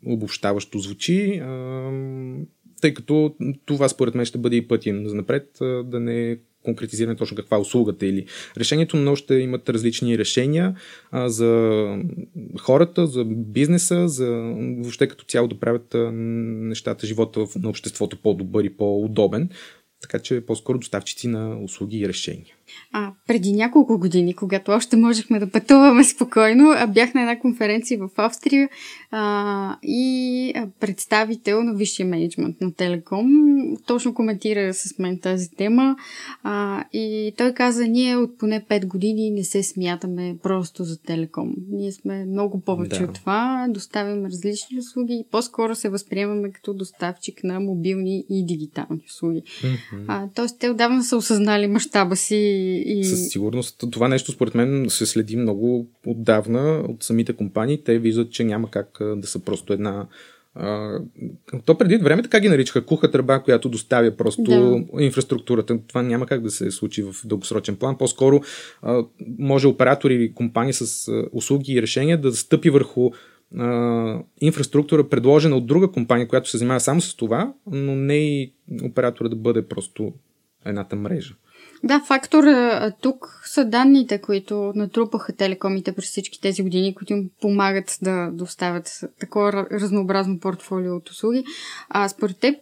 обобщаващо 0.06 0.79
звучи. 0.79 1.41
Тъй 2.82 2.94
като 2.94 3.36
това 3.65 3.89
според 3.89 4.15
мен 4.15 4.25
ще 4.25 4.38
бъде 4.38 4.56
и 4.56 4.68
пътя 4.68 5.01
за 5.06 5.15
напред, 5.15 5.58
да 5.86 6.00
не 6.00 6.38
конкретизиране 6.69 7.15
точно 7.15 7.38
каква 7.38 7.57
е 7.57 7.59
услугата 7.59 8.05
или 8.05 8.25
решението, 8.57 8.97
но 8.97 9.15
ще 9.15 9.35
имат 9.35 9.69
различни 9.69 10.17
решения 10.17 10.75
а, 11.11 11.29
за 11.29 11.95
хората, 12.59 13.07
за 13.07 13.25
бизнеса, 13.25 14.07
за 14.07 14.27
въобще 14.77 15.07
като 15.07 15.25
цяло 15.25 15.47
да 15.47 15.59
правят 15.59 15.95
а, 15.95 16.11
нещата, 16.11 17.07
живота 17.07 17.45
на 17.55 17.69
обществото 17.69 18.17
по-добър 18.17 18.63
и 18.63 18.69
по-удобен. 18.69 19.49
Така 20.01 20.19
че 20.19 20.45
по-скоро 20.45 20.79
доставчици 20.79 21.27
на 21.27 21.63
услуги 21.63 21.99
и 21.99 22.07
решения. 22.07 22.55
А, 22.93 23.11
преди 23.27 23.53
няколко 23.53 23.99
години, 23.99 24.33
когато 24.33 24.71
още 24.71 24.97
можехме 24.97 25.39
да 25.39 25.51
пътуваме 25.51 26.03
спокойно, 26.03 26.75
бях 26.93 27.13
на 27.13 27.21
една 27.21 27.39
конференция 27.39 27.99
в 27.99 28.09
Австрия 28.17 28.69
а, 29.11 29.77
и 29.83 30.53
представител 30.79 31.63
на 31.63 31.73
висшия 31.73 32.05
менеджмент 32.05 32.61
на 32.61 32.73
Телеком 32.73 33.27
точно 33.88 34.13
коментира 34.13 34.73
с 34.73 34.99
мен 34.99 35.19
тази 35.19 35.49
тема 35.49 35.95
а, 36.43 36.83
и 36.93 37.33
той 37.38 37.53
каза, 37.53 37.88
ние 37.88 38.15
от 38.15 38.38
поне 38.38 38.65
5 38.69 38.85
години 38.88 39.31
не 39.31 39.43
се 39.43 39.63
смятаме 39.63 40.38
просто 40.43 40.83
за 40.83 41.01
Телеком. 41.01 41.53
Ние 41.71 41.91
сме 41.91 42.25
много 42.25 42.61
повече 42.61 42.99
да. 42.99 43.05
от 43.05 43.13
това, 43.13 43.67
доставяме 43.69 44.29
различни 44.29 44.79
услуги 44.79 45.13
и 45.13 45.25
по-скоро 45.31 45.75
се 45.75 45.89
възприемаме 45.89 46.51
като 46.51 46.73
доставчик 46.73 47.43
на 47.43 47.59
мобилни 47.59 48.25
и 48.29 48.45
дигитални 48.45 49.01
услуги. 49.07 49.41
Mm-hmm. 49.41 50.05
А, 50.07 50.27
тоест, 50.35 50.59
те 50.59 50.69
отдавна 50.69 51.03
са 51.03 51.17
осъзнали 51.17 51.67
мащаба 51.67 52.15
си 52.15 52.35
и... 52.59 53.03
Със 53.03 53.29
сигурност. 53.29 53.83
Това 53.91 54.07
нещо, 54.07 54.31
според 54.31 54.55
мен, 54.55 54.85
се 54.89 55.05
следи 55.05 55.37
много 55.37 55.87
отдавна 56.05 56.83
от 56.89 57.03
самите 57.03 57.33
компании. 57.33 57.83
Те 57.83 57.99
виждат, 57.99 58.31
че 58.31 58.43
няма 58.43 58.71
как 58.71 58.97
да 59.01 59.27
са 59.27 59.39
просто 59.39 59.73
една 59.73 60.07
а, 60.55 60.99
то 61.65 61.77
преди 61.77 61.97
време 61.97 62.21
така 62.23 62.39
ги 62.39 62.49
наричаха 62.49 62.85
куха 62.85 63.11
тръба, 63.11 63.43
която 63.43 63.69
доставя 63.69 64.17
просто 64.17 64.41
да. 64.41 65.03
инфраструктурата. 65.03 65.79
Това 65.87 66.01
няма 66.01 66.25
как 66.25 66.41
да 66.41 66.51
се 66.51 66.71
случи 66.71 67.03
в 67.03 67.15
дългосрочен 67.25 67.75
план. 67.75 67.97
По-скоро 67.97 68.41
а, 68.81 69.03
може 69.39 69.67
оператори 69.67 70.13
или 70.13 70.33
компании 70.33 70.73
с 70.73 71.07
а, 71.07 71.25
услуги 71.31 71.73
и 71.73 71.81
решения 71.81 72.21
да 72.21 72.31
стъпи 72.31 72.69
върху 72.69 73.11
а, 73.57 74.21
инфраструктура, 74.41 75.09
предложена 75.09 75.55
от 75.55 75.67
друга 75.67 75.91
компания, 75.91 76.27
която 76.27 76.49
се 76.49 76.57
занимава 76.57 76.79
само 76.79 77.01
с 77.01 77.15
това, 77.15 77.53
но 77.71 77.95
не 77.95 78.17
и 78.17 78.53
оператора 78.83 79.29
да 79.29 79.35
бъде 79.35 79.67
просто 79.67 80.13
едната 80.65 80.95
мрежа. 80.95 81.35
Да, 81.83 82.01
фактор 82.07 82.43
тук 83.01 83.41
са 83.45 83.65
данните, 83.65 84.21
които 84.21 84.74
натрупаха 84.75 85.33
телекомите 85.33 85.91
през 85.91 86.05
всички 86.05 86.41
тези 86.41 86.63
години, 86.63 86.95
които 86.95 87.13
им 87.13 87.29
помагат 87.41 87.98
да 88.01 88.31
доставят 88.33 89.00
такова 89.19 89.67
разнообразно 89.71 90.39
портфолио 90.39 90.95
от 90.95 91.09
услуги. 91.09 91.43
А 91.89 92.09
според 92.09 92.38
теб 92.38 92.55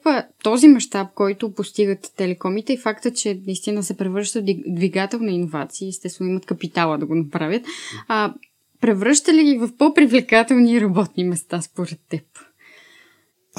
този 0.43 0.67
мащаб, 0.67 1.07
който 1.15 1.53
постигат 1.53 2.11
телекомите 2.17 2.73
и 2.73 2.77
факта, 2.77 3.13
че 3.13 3.41
наистина 3.45 3.83
се 3.83 3.97
превръща 3.97 4.43
двигател 4.67 5.19
на 5.19 5.31
иновации, 5.31 5.89
естествено 5.89 6.29
имат 6.29 6.45
капитала 6.45 6.97
да 6.97 7.05
го 7.05 7.15
направят, 7.15 7.63
а, 8.07 8.33
превръща 8.81 9.33
ли 9.33 9.43
ги 9.43 9.57
в 9.57 9.69
по-привлекателни 9.77 10.81
работни 10.81 11.23
места 11.23 11.61
според 11.61 11.99
теб? 12.09 12.23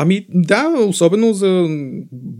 Ами 0.01 0.27
да, 0.29 0.75
особено 0.89 1.33
за 1.33 1.69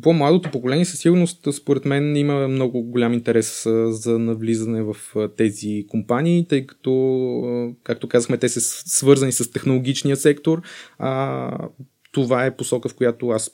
по-младото 0.03 0.51
поколение 0.51 0.85
със 0.85 1.01
сигурност 1.01 1.49
според 1.55 1.85
мен 1.85 2.17
има 2.17 2.49
много 2.49 2.83
голям 2.83 3.13
интерес 3.13 3.63
за 3.89 4.19
навлизане 4.19 4.83
в 4.83 4.97
тези 5.37 5.85
компании, 5.89 6.47
тъй 6.49 6.67
като, 6.67 7.75
както 7.85 8.09
казахме, 8.09 8.37
те 8.37 8.49
са 8.49 8.61
свързани 8.91 9.33
с 9.33 9.51
технологичния 9.51 10.17
сектор. 10.17 10.63
А, 10.99 11.69
това 12.13 12.47
е 12.47 12.57
посока, 12.57 12.89
в 12.89 12.95
която 12.95 13.29
аз 13.29 13.51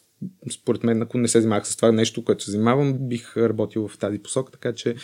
според 0.53 0.85
мен, 0.85 1.03
ако 1.03 1.19
не 1.19 1.29
се 1.29 1.41
занимавах 1.41 1.69
с 1.69 1.77
това 1.77 1.93
нещо, 1.93 2.25
което 2.25 2.45
се 2.45 2.51
занимавам, 2.51 2.99
бих 3.01 3.37
работил 3.37 3.89
в 3.89 3.99
тази 3.99 4.19
посока, 4.19 4.53
така 4.53 4.73
че 4.73 4.95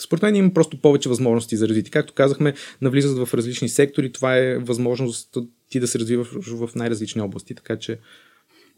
според 0.00 0.22
мен 0.22 0.36
има 0.36 0.54
просто 0.54 0.80
повече 0.80 1.08
възможности 1.08 1.56
за 1.56 1.68
развитие. 1.68 1.90
Както 1.90 2.14
казахме, 2.14 2.54
навлизат 2.80 3.28
в 3.28 3.34
различни 3.34 3.68
сектори, 3.68 4.12
това 4.12 4.36
е 4.36 4.58
възможност 4.58 5.36
ти 5.70 5.80
да 5.80 5.88
се 5.88 5.98
развиваш 5.98 6.28
в 6.32 6.70
най-различни 6.74 7.22
области, 7.22 7.54
така 7.54 7.76
че 7.76 7.98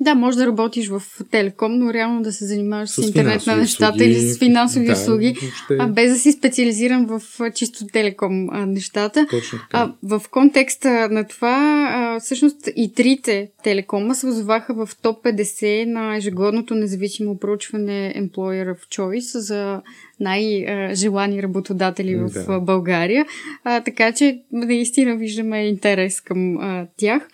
да, 0.00 0.14
може 0.14 0.36
да 0.36 0.46
работиш 0.46 0.88
в 0.88 1.02
телеком, 1.30 1.78
но 1.78 1.92
реално 1.92 2.22
да 2.22 2.32
се 2.32 2.46
занимаваш 2.46 2.90
с, 2.90 3.02
с 3.02 3.06
интернет 3.06 3.46
на 3.46 3.56
нещата 3.56 3.94
услуги, 3.94 4.10
или 4.10 4.20
с 4.20 4.38
финансови 4.38 4.86
да, 4.86 4.92
услуги, 4.92 5.36
въобще... 5.42 5.76
а 5.78 5.86
без 5.86 6.12
да 6.12 6.18
си 6.18 6.32
специализиран 6.32 7.06
в 7.06 7.22
чисто 7.54 7.86
телеком 7.86 8.50
а, 8.50 8.66
нещата. 8.66 9.26
Точно 9.30 9.58
така. 9.58 9.92
А, 10.02 10.18
в 10.18 10.22
контекста 10.30 11.08
на 11.10 11.26
това, 11.26 11.88
а, 11.94 12.20
всъщност 12.20 12.68
и 12.76 12.94
трите 12.94 13.50
телекома 13.64 14.14
се 14.14 14.26
озоваха 14.26 14.74
в 14.74 14.88
топ 15.02 15.24
50 15.24 15.84
на 15.84 16.16
ежегодното 16.16 16.74
независимо 16.74 17.38
проучване 17.38 18.14
Employer 18.16 18.74
of 18.74 18.78
Choice 18.98 19.38
за 19.38 19.82
най-желани 20.22 21.42
работодатели 21.42 22.16
в 22.16 22.28
да. 22.28 22.60
България. 22.60 23.26
А, 23.64 23.80
така 23.80 24.12
че 24.12 24.42
наистина 24.52 25.16
виждаме 25.16 25.66
интерес 25.66 26.20
към 26.20 26.56
а, 26.56 26.86
тях. 26.96 27.28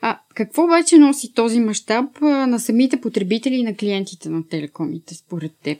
А 0.00 0.18
какво 0.34 0.64
обаче 0.64 0.98
носи 0.98 1.34
този 1.34 1.60
мащаб 1.60 2.20
на 2.20 2.58
самите 2.58 3.00
потребители 3.00 3.54
и 3.54 3.62
на 3.62 3.76
клиентите 3.76 4.28
на 4.28 4.48
телекомите, 4.48 5.14
според 5.14 5.52
теб? 5.62 5.78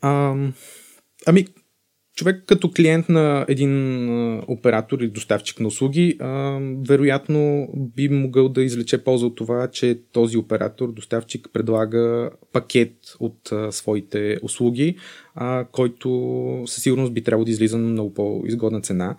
А, 0.00 0.34
ами, 1.26 1.46
човек 2.14 2.42
като 2.46 2.70
клиент 2.70 3.08
на 3.08 3.46
един 3.48 4.38
оператор 4.48 4.98
или 4.98 5.08
доставчик 5.08 5.60
на 5.60 5.68
услуги, 5.68 6.18
вероятно 6.88 7.68
би 7.76 8.08
могъл 8.08 8.48
да 8.48 8.62
извлече 8.62 9.04
полза 9.04 9.26
от 9.26 9.36
това, 9.36 9.68
че 9.68 10.00
този 10.12 10.36
оператор, 10.36 10.92
доставчик 10.92 11.48
предлага 11.52 12.30
пакет 12.52 12.96
от 13.20 13.52
своите 13.70 14.38
услуги, 14.42 14.96
който 15.72 16.62
със 16.66 16.82
сигурност 16.82 17.14
би 17.14 17.22
трябвало 17.22 17.44
да 17.44 17.50
излиза 17.50 17.78
на 17.78 17.88
много 17.88 18.14
по-изгодна 18.14 18.80
цена. 18.80 19.16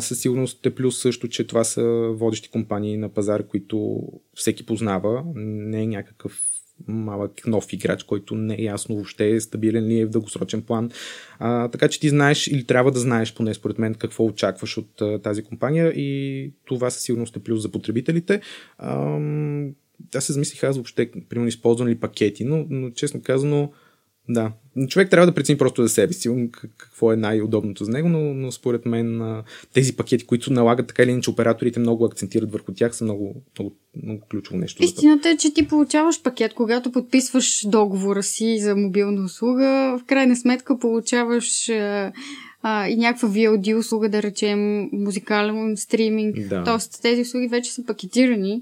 Със 0.00 0.20
сигурност 0.20 0.66
е 0.66 0.74
плюс 0.74 0.98
също, 0.98 1.28
че 1.28 1.46
това 1.46 1.64
са 1.64 1.82
водещи 2.12 2.50
компании 2.50 2.96
на 2.96 3.08
пазар, 3.08 3.46
които 3.46 4.02
всеки 4.34 4.66
познава, 4.66 5.24
не 5.34 5.82
е 5.82 5.86
някакъв 5.86 6.42
малък 6.88 7.46
нов 7.46 7.72
играч, 7.72 8.02
който 8.02 8.34
не 8.34 8.54
е 8.54 8.62
ясно 8.62 8.94
въобще 8.94 9.30
е 9.30 9.40
стабилен 9.40 9.86
ли 9.86 10.00
е 10.00 10.06
в 10.06 10.10
дългосрочен 10.10 10.62
план. 10.62 10.90
А, 11.38 11.68
така 11.68 11.88
че 11.88 12.00
ти 12.00 12.08
знаеш 12.08 12.46
или 12.46 12.64
трябва 12.64 12.90
да 12.90 12.98
знаеш 12.98 13.34
поне 13.34 13.54
според 13.54 13.78
мен 13.78 13.94
какво 13.94 14.24
очакваш 14.24 14.78
от 14.78 15.00
а, 15.00 15.18
тази 15.18 15.42
компания 15.42 15.88
и 15.88 16.50
това 16.64 16.90
със 16.90 17.02
сигурност 17.02 17.36
е 17.36 17.40
плюс 17.40 17.62
за 17.62 17.70
потребителите. 17.70 18.40
А, 18.78 19.18
аз 20.14 20.24
се 20.24 20.32
замислих 20.32 20.64
аз 20.64 20.76
въобще, 20.76 21.10
примерно 21.28 21.48
използвам 21.48 21.88
ли 21.88 21.94
пакети, 21.94 22.44
но, 22.44 22.66
но 22.70 22.90
честно 22.90 23.22
казано, 23.22 23.72
да. 24.28 24.52
Човек 24.88 25.10
трябва 25.10 25.26
да 25.26 25.34
прецени 25.34 25.58
просто 25.58 25.82
за 25.82 25.88
себе 25.88 26.12
си 26.12 26.48
какво 26.76 27.12
е 27.12 27.16
най-удобното 27.16 27.84
за 27.84 27.90
него, 27.90 28.08
но, 28.08 28.34
но 28.34 28.52
според 28.52 28.86
мен 28.86 29.42
тези 29.72 29.96
пакети, 29.96 30.26
които 30.26 30.52
налагат 30.52 30.86
така 30.86 31.02
или 31.02 31.10
иначе 31.10 31.30
операторите 31.30 31.80
много 31.80 32.04
акцентират 32.04 32.52
върху 32.52 32.72
тях, 32.72 32.96
са 32.96 33.04
много, 33.04 33.42
много, 33.58 33.76
много 34.02 34.20
ключово 34.30 34.58
нещо. 34.58 34.84
Истината 34.84 35.28
е, 35.28 35.36
че 35.36 35.54
ти 35.54 35.68
получаваш 35.68 36.22
пакет, 36.22 36.54
когато 36.54 36.92
подписваш 36.92 37.66
договора 37.68 38.22
си 38.22 38.58
за 38.60 38.76
мобилна 38.76 39.24
услуга, 39.24 39.98
в 40.00 40.04
крайна 40.06 40.36
сметка 40.36 40.78
получаваш 40.78 41.68
а, 41.68 42.88
и 42.88 42.96
някаква 42.96 43.28
VOD 43.28 43.78
услуга, 43.78 44.08
да 44.08 44.22
речем, 44.22 44.88
музикален 44.92 45.76
стриминг. 45.76 46.36
Да. 46.48 46.64
Тоест 46.64 47.02
тези 47.02 47.20
услуги 47.20 47.48
вече 47.48 47.72
са 47.72 47.84
пакетирани. 47.84 48.60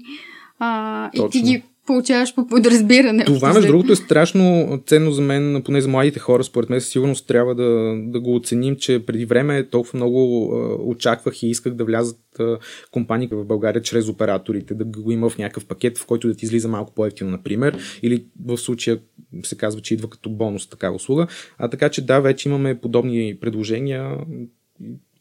А, 0.59 1.09
и 1.13 1.29
ти 1.31 1.41
ги 1.41 1.63
получаваш 1.85 2.35
по 2.35 2.47
подразбиране. 2.47 3.25
Това, 3.25 3.53
между 3.53 3.67
другото, 3.67 3.91
е 3.91 3.95
страшно 3.95 4.79
ценно 4.85 5.11
за 5.11 5.21
мен, 5.21 5.61
поне 5.65 5.81
за 5.81 5.87
младите 5.87 6.19
хора, 6.19 6.43
според 6.43 6.69
мен, 6.69 6.81
със 6.81 6.89
сигурност 6.89 7.27
трябва 7.27 7.55
да, 7.55 7.95
да 7.97 8.19
го 8.19 8.35
оценим, 8.35 8.75
че 8.75 9.05
преди 9.05 9.25
време 9.25 9.63
толкова 9.63 9.97
много 9.97 10.51
а, 10.53 10.83
очаквах 10.83 11.43
и 11.43 11.47
исках 11.47 11.73
да 11.73 11.85
влязат 11.85 12.19
а, 12.39 12.57
компании 12.91 13.29
в 13.31 13.45
България 13.45 13.81
чрез 13.81 14.07
операторите, 14.07 14.73
да 14.73 14.85
го 14.85 15.11
има 15.11 15.29
в 15.29 15.37
някакъв 15.37 15.65
пакет, 15.65 15.97
в 15.97 16.05
който 16.05 16.27
да 16.27 16.35
ти 16.35 16.45
излиза 16.45 16.67
малко 16.67 16.93
по-ефтино, 16.93 17.29
например, 17.29 17.77
или 18.01 18.25
в 18.45 18.57
случая 18.57 18.99
се 19.43 19.57
казва, 19.57 19.81
че 19.81 19.93
идва 19.93 20.09
като 20.09 20.29
бонус 20.29 20.67
такава 20.67 20.95
услуга. 20.95 21.27
А 21.57 21.67
така 21.67 21.89
че 21.89 22.05
да, 22.05 22.19
вече 22.19 22.49
имаме 22.49 22.79
подобни 22.79 23.37
предложения 23.41 24.17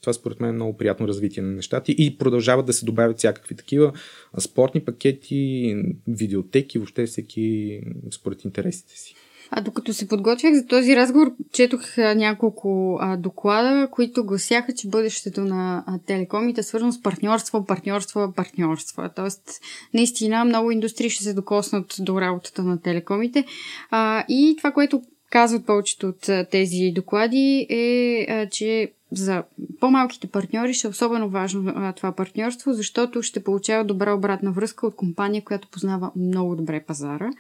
това 0.02 0.12
според 0.12 0.40
мен 0.40 0.50
е 0.50 0.52
много 0.52 0.76
приятно 0.76 1.08
развитие 1.08 1.42
на 1.42 1.52
нещата 1.52 1.92
и 1.92 2.18
продължават 2.18 2.66
да 2.66 2.72
се 2.72 2.84
добавят 2.84 3.18
всякакви 3.18 3.54
такива 3.54 3.92
спортни 4.38 4.80
пакети, 4.80 5.76
видеотеки, 6.08 6.78
въобще 6.78 7.06
всеки 7.06 7.80
според 8.10 8.44
интересите 8.44 8.98
си. 8.98 9.14
А 9.54 9.60
докато 9.60 9.92
се 9.92 10.08
подготвях 10.08 10.54
за 10.54 10.66
този 10.66 10.96
разговор, 10.96 11.32
четох 11.52 11.96
няколко 11.96 12.98
а, 13.00 13.16
доклада, 13.16 13.88
които 13.90 14.24
гласяха, 14.24 14.72
че 14.74 14.88
бъдещето 14.88 15.40
на 15.40 15.84
телекомите 16.06 16.60
е 16.60 16.64
свързано 16.64 16.92
с 16.92 17.02
партньорство, 17.02 17.66
партньорство, 17.66 18.32
партньорство. 18.36 19.02
Тоест, 19.16 19.60
наистина 19.94 20.44
много 20.44 20.70
индустрии 20.70 21.10
ще 21.10 21.24
се 21.24 21.34
докоснат 21.34 21.94
до 21.98 22.20
работата 22.20 22.62
на 22.62 22.80
телекомите. 22.80 23.44
А, 23.90 24.24
и 24.28 24.54
това, 24.58 24.72
което 24.72 25.02
казват 25.30 25.66
повечето 25.66 26.08
от 26.08 26.50
тези 26.50 26.92
доклади 26.94 27.66
е, 27.70 28.48
че 28.50 28.92
за 29.12 29.42
по-малките 29.80 30.26
партньори 30.26 30.74
ще 30.74 30.86
е 30.86 30.90
особено 30.90 31.28
важно 31.28 31.72
а, 31.76 31.92
това 31.92 32.12
партньорство, 32.12 32.72
защото 32.72 33.22
ще 33.22 33.44
получава 33.44 33.84
добра 33.84 34.14
обратна 34.14 34.52
връзка 34.52 34.86
от 34.86 34.96
компания, 34.96 35.44
която 35.44 35.68
познава 35.68 36.12
много 36.16 36.56
добре 36.56 36.84
пазара 36.86 37.30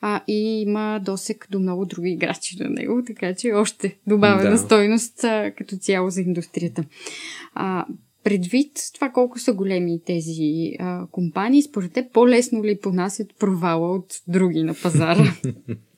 а, 0.00 0.20
и 0.28 0.62
има 0.62 1.00
досек 1.04 1.46
до 1.50 1.58
много 1.60 1.84
други 1.86 2.10
играчи 2.10 2.56
на 2.62 2.70
него, 2.70 3.02
така 3.06 3.34
че 3.34 3.52
още 3.52 3.96
добавена 4.06 4.50
да. 4.50 4.58
стойност 4.58 5.24
а, 5.24 5.52
като 5.58 5.76
цяло 5.76 6.10
за 6.10 6.20
индустрията. 6.20 6.84
А, 7.54 7.86
предвид 8.24 8.70
това 8.94 9.10
колко 9.10 9.38
са 9.38 9.52
големи 9.52 10.00
тези 10.06 10.72
а, 10.78 11.06
компании, 11.06 11.62
според 11.62 11.92
те 11.92 12.08
по-лесно 12.12 12.64
ли 12.64 12.78
понасят 12.80 13.34
провала 13.38 13.92
от 13.92 14.20
други 14.28 14.62
на 14.62 14.74
пазара? 14.74 15.34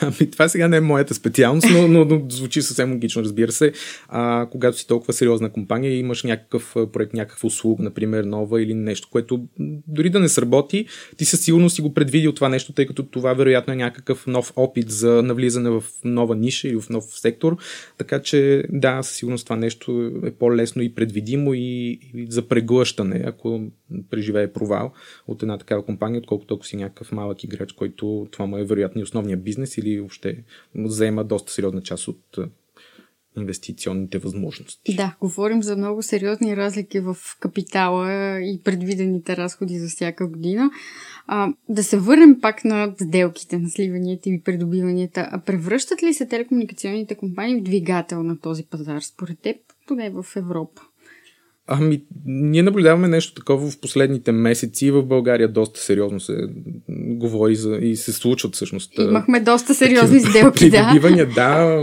Ами, 0.00 0.30
това 0.30 0.48
сега 0.48 0.68
не 0.68 0.76
е 0.76 0.80
моята 0.80 1.14
специалност, 1.14 1.66
но, 1.72 1.88
но, 1.88 2.04
но 2.04 2.22
звучи 2.30 2.62
съвсем 2.62 2.92
логично, 2.92 3.22
разбира 3.22 3.52
се. 3.52 3.72
А, 4.08 4.46
когато 4.50 4.78
си 4.78 4.86
толкова 4.86 5.12
сериозна 5.12 5.50
компания 5.50 5.92
и 5.92 5.98
имаш 5.98 6.22
някакъв 6.22 6.74
проект, 6.92 7.14
някаква 7.14 7.46
услуга, 7.46 7.82
например, 7.82 8.24
нова 8.24 8.62
или 8.62 8.74
нещо, 8.74 9.08
което 9.10 9.44
дори 9.88 10.10
да 10.10 10.20
не 10.20 10.28
сработи, 10.28 10.86
ти 11.16 11.24
със 11.24 11.40
сигурност 11.40 11.74
си 11.74 11.82
го 11.82 11.94
предвидил 11.94 12.32
това 12.32 12.48
нещо, 12.48 12.72
тъй 12.72 12.86
като 12.86 13.02
това 13.02 13.34
вероятно 13.34 13.72
е 13.72 13.76
някакъв 13.76 14.26
нов 14.26 14.52
опит 14.56 14.90
за 14.90 15.22
навлизане 15.22 15.70
в 15.70 15.84
нова 16.04 16.36
ниша 16.36 16.68
или 16.68 16.80
в 16.80 16.90
нов 16.90 17.04
сектор. 17.04 17.56
Така 17.98 18.22
че, 18.22 18.64
да, 18.70 19.02
със 19.02 19.16
сигурност 19.16 19.46
това 19.46 19.56
нещо 19.56 20.12
е 20.24 20.30
по-лесно 20.30 20.82
и 20.82 20.94
предвидимо 20.94 21.54
и, 21.54 21.98
и 22.14 22.26
за 22.28 22.42
преглъщане, 22.42 23.22
ако 23.26 23.60
преживее 24.10 24.52
провал 24.52 24.92
от 25.26 25.42
една 25.42 25.58
такава 25.58 25.84
компания, 25.84 26.18
отколкото 26.18 26.54
ако 26.54 26.66
си 26.66 26.76
някакъв 26.76 27.12
малък 27.12 27.44
играч, 27.44 27.72
който 27.72 28.28
това 28.30 28.46
му 28.46 28.58
е 28.58 28.64
вероятно 28.64 29.02
основния 29.02 29.36
бизнес 29.36 29.78
или 29.78 29.98
въобще 29.98 30.44
заема 30.76 31.24
доста 31.24 31.52
сериозна 31.52 31.82
част 31.82 32.08
от 32.08 32.38
инвестиционните 33.36 34.18
възможности. 34.18 34.96
Да, 34.96 35.16
говорим 35.20 35.62
за 35.62 35.76
много 35.76 36.02
сериозни 36.02 36.56
разлики 36.56 37.00
в 37.00 37.16
капитала 37.40 38.38
и 38.40 38.60
предвидените 38.64 39.36
разходи 39.36 39.78
за 39.78 39.88
всяка 39.88 40.28
година. 40.28 40.70
А, 41.26 41.52
да 41.68 41.84
се 41.84 41.98
върнем 41.98 42.40
пак 42.40 42.64
на 42.64 42.94
сделките, 43.00 43.58
на 43.58 43.70
сливанията 43.70 44.30
и 44.30 44.42
придобиванията. 44.42 45.28
А 45.32 45.40
превръщат 45.40 46.02
ли 46.02 46.14
се 46.14 46.26
телекомуникационните 46.26 47.14
компании 47.14 47.60
в 47.60 47.64
двигател 47.64 48.22
на 48.22 48.40
този 48.40 48.64
пазар, 48.64 49.00
според 49.00 49.38
теб, 49.38 49.56
поне 49.86 50.10
в 50.10 50.26
Европа? 50.36 50.82
Ами, 51.66 52.02
ние 52.26 52.62
наблюдаваме 52.62 53.08
нещо 53.08 53.34
такова 53.34 53.70
в 53.70 53.80
последните 53.80 54.32
месеци. 54.32 54.90
В 54.90 55.02
България 55.02 55.48
доста 55.48 55.80
сериозно 55.80 56.20
се 56.20 56.48
говори 56.88 57.56
за, 57.56 57.76
и 57.76 57.96
се 57.96 58.12
случват 58.12 58.54
всъщност. 58.54 58.98
Имахме 58.98 59.40
доста 59.40 59.74
сериозни 59.74 60.20
сделки, 60.20 60.70
да. 60.70 60.98
да. 61.34 61.80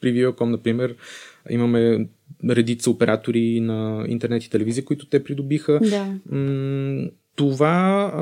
При 0.00 0.12
Viacom, 0.12 0.44
например, 0.44 0.94
имаме 1.50 2.08
редица 2.50 2.90
оператори 2.90 3.60
на 3.60 4.04
интернет 4.08 4.44
и 4.44 4.50
телевизия, 4.50 4.84
които 4.84 5.06
те 5.06 5.24
придобиха. 5.24 5.80
Да. 5.82 6.06
Това 7.36 8.12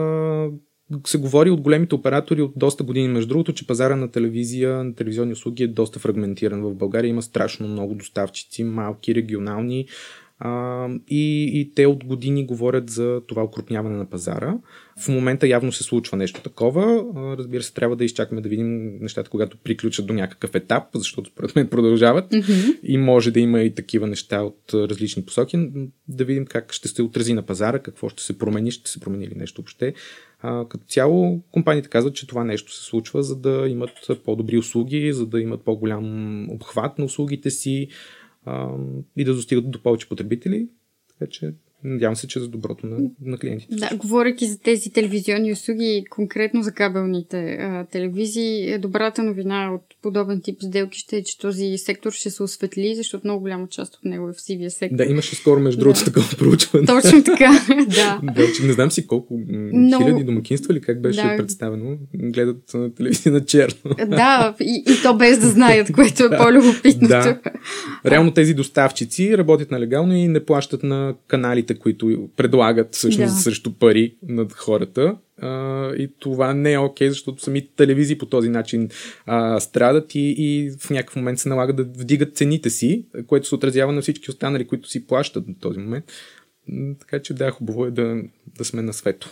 се 1.07 1.19
говори 1.19 1.51
от 1.51 1.61
големите 1.61 1.95
оператори 1.95 2.43
от 2.43 2.53
доста 2.57 2.85
години. 2.85 3.09
Между 3.09 3.29
другото, 3.29 3.53
че 3.53 3.67
пазара 3.67 3.97
на 3.97 4.11
телевизия, 4.11 4.85
на 4.85 4.95
телевизионни 4.95 5.33
услуги 5.33 5.63
е 5.63 5.69
доста 5.69 5.99
фрагментиран 5.99 6.63
в 6.63 6.75
България. 6.75 7.09
Има 7.09 7.23
страшно 7.23 7.69
много 7.69 7.95
доставчици, 7.95 8.65
малки, 8.65 9.15
регионални. 9.15 9.87
А, 10.39 10.89
и, 11.09 11.51
и 11.61 11.73
те 11.75 11.87
от 11.87 12.05
години 12.05 12.47
говорят 12.47 12.91
за 12.91 13.21
това 13.27 13.45
укрупняване 13.45 13.97
на 13.97 14.11
пазара. 14.11 14.55
В 15.01 15.09
момента 15.09 15.49
явно 15.49 15.73
се 15.73 15.85
случва 15.85 16.17
нещо 16.17 16.41
такова. 16.41 17.05
А, 17.17 17.37
разбира 17.37 17.63
се, 17.63 17.75
трябва 17.75 17.97
да 17.97 18.05
изчакаме 18.05 18.41
да 18.41 18.49
видим 18.49 18.99
нещата, 19.01 19.31
когато 19.31 19.57
приключат 19.57 20.07
до 20.07 20.15
някакъв 20.15 20.55
етап, 20.55 20.85
защото 20.95 21.31
според 21.31 21.57
мен 21.57 21.69
продължават. 21.69 22.31
Mm-hmm. 22.31 22.81
И 22.83 22.99
може 22.99 23.31
да 23.31 23.41
има 23.41 23.61
и 23.61 23.75
такива 23.75 24.07
неща 24.07 24.43
от 24.43 24.75
различни 24.75 25.25
посоки. 25.25 25.69
Да 26.09 26.25
видим 26.25 26.47
как 26.47 26.73
ще 26.73 26.89
се 26.89 27.03
отрази 27.03 27.35
на 27.35 27.43
пазара, 27.43 27.79
какво 27.79 28.09
ще 28.09 28.23
се 28.23 28.39
промени, 28.39 28.71
ще 28.71 28.91
се 28.91 29.01
промени 29.01 29.29
ли 29.29 29.35
нещо 29.37 29.63
въобще. 29.63 29.95
А, 30.41 30.69
като 30.69 30.85
цяло, 30.89 31.43
компаниите 31.53 31.89
казват, 31.89 32.15
че 32.15 32.27
това 32.27 32.45
нещо 32.45 32.73
се 32.73 32.85
случва, 32.85 33.23
за 33.23 33.37
да 33.37 33.67
имат 33.69 33.91
по-добри 34.25 34.59
услуги, 34.59 35.13
за 35.13 35.27
да 35.27 35.41
имат 35.41 35.65
по-голям 35.65 36.47
обхват 36.51 36.99
на 36.99 37.05
услугите 37.05 37.51
си, 37.51 37.89
и 39.17 39.25
да 39.25 39.35
достигат 39.35 39.71
до 39.71 39.83
повече 39.83 40.09
потребители. 40.09 40.69
Така 41.09 41.31
че 41.31 41.55
Надявам 41.85 42.17
се, 42.17 42.29
че 42.29 42.41
за 42.41 42.49
доброто 42.49 42.87
на, 42.87 42.99
на 43.21 43.39
клиентите. 43.39 43.77
Да, 43.77 43.97
говоряки 43.97 44.47
за 44.47 44.59
тези 44.59 44.91
телевизионни 44.91 45.53
услуги, 45.53 46.05
конкретно 46.11 46.63
за 46.63 46.73
кабелните 46.73 47.59
а, 47.61 47.85
телевизии, 47.85 48.73
е 48.73 48.79
добрата 48.79 49.23
новина 49.23 49.75
от 49.75 49.83
подобен 50.03 50.41
тип 50.45 50.59
сделки 50.63 50.99
ще 50.99 51.17
е, 51.17 51.23
че 51.23 51.39
този 51.39 51.79
сектор 51.79 52.13
ще 52.13 52.31
се 52.31 52.43
осветли, 52.43 52.95
защото 52.95 53.27
много 53.27 53.41
голяма 53.41 53.69
част 53.69 53.95
от 53.95 54.05
него 54.05 54.29
е 54.29 54.33
в 54.33 54.41
сивия 54.41 54.71
сектор. 54.71 54.97
Да, 54.97 55.05
имаше 55.05 55.37
скоро, 55.37 55.61
между 55.61 55.81
другото, 55.81 55.99
да. 55.99 56.05
такова 56.05 56.37
проучване. 56.39 56.87
Точно 56.87 57.25
така, 57.25 57.51
да. 57.89 58.21
да 58.35 58.67
не 58.67 58.73
знам 58.73 58.91
си 58.91 59.07
колко 59.07 59.41
много... 59.73 60.05
хиляди 60.05 60.25
домакинства 60.25 60.73
или 60.75 60.81
как 60.81 61.03
беше 61.03 61.23
да. 61.23 61.37
представено, 61.37 61.99
гледат 62.15 62.75
на 62.75 62.95
телевизия 62.95 63.33
на 63.33 63.45
черно. 63.45 63.95
Да, 64.07 64.55
и, 64.61 64.85
и 64.87 65.03
то 65.03 65.17
без 65.17 65.39
да 65.39 65.49
знаят, 65.49 65.93
което 65.93 66.25
е 66.25 66.29
по-любопитното. 66.39 67.09
Да. 67.09 67.41
Реално 68.07 68.31
тези 68.31 68.55
доставчици 68.55 69.39
работят 69.39 69.71
нелегално 69.71 70.15
и 70.17 70.29
не 70.29 70.45
плащат 70.45 70.83
на 70.83 71.15
каналите, 71.29 71.66
които 71.75 72.29
предлагат 72.37 72.95
всъщност 72.95 73.35
да. 73.35 73.41
срещу 73.41 73.73
пари 73.73 74.15
над 74.29 74.53
хората. 74.53 75.17
А, 75.39 75.91
и 75.95 76.11
това 76.19 76.55
не 76.55 76.73
е 76.73 76.79
окей, 76.79 77.09
okay, 77.09 77.11
защото 77.11 77.43
самите 77.43 77.69
телевизии 77.77 78.19
по 78.19 78.27
този 78.27 78.49
начин 78.49 78.89
а, 79.27 79.61
страдат 79.61 80.15
и, 80.15 80.35
и 80.39 80.71
в 80.81 80.91
някакъв 80.91 81.17
момент 81.17 81.39
се 81.39 81.49
налага 81.49 81.73
да 81.73 81.85
вдигат 81.85 82.37
цените 82.37 82.71
си, 82.71 83.05
което 83.27 83.49
се 83.49 83.55
отразява 83.55 83.93
на 83.93 84.01
всички 84.01 84.31
останали, 84.31 84.67
които 84.67 84.89
си 84.89 85.07
плащат 85.07 85.49
на 85.49 85.55
този 85.61 85.79
момент. 85.79 86.05
Така 87.01 87.23
че 87.23 87.35
да, 87.35 87.51
хубаво 87.51 87.87
е 87.87 87.91
да, 87.91 88.23
да 88.59 88.65
сме 88.65 88.83
на 88.83 88.93
свето. 88.93 89.29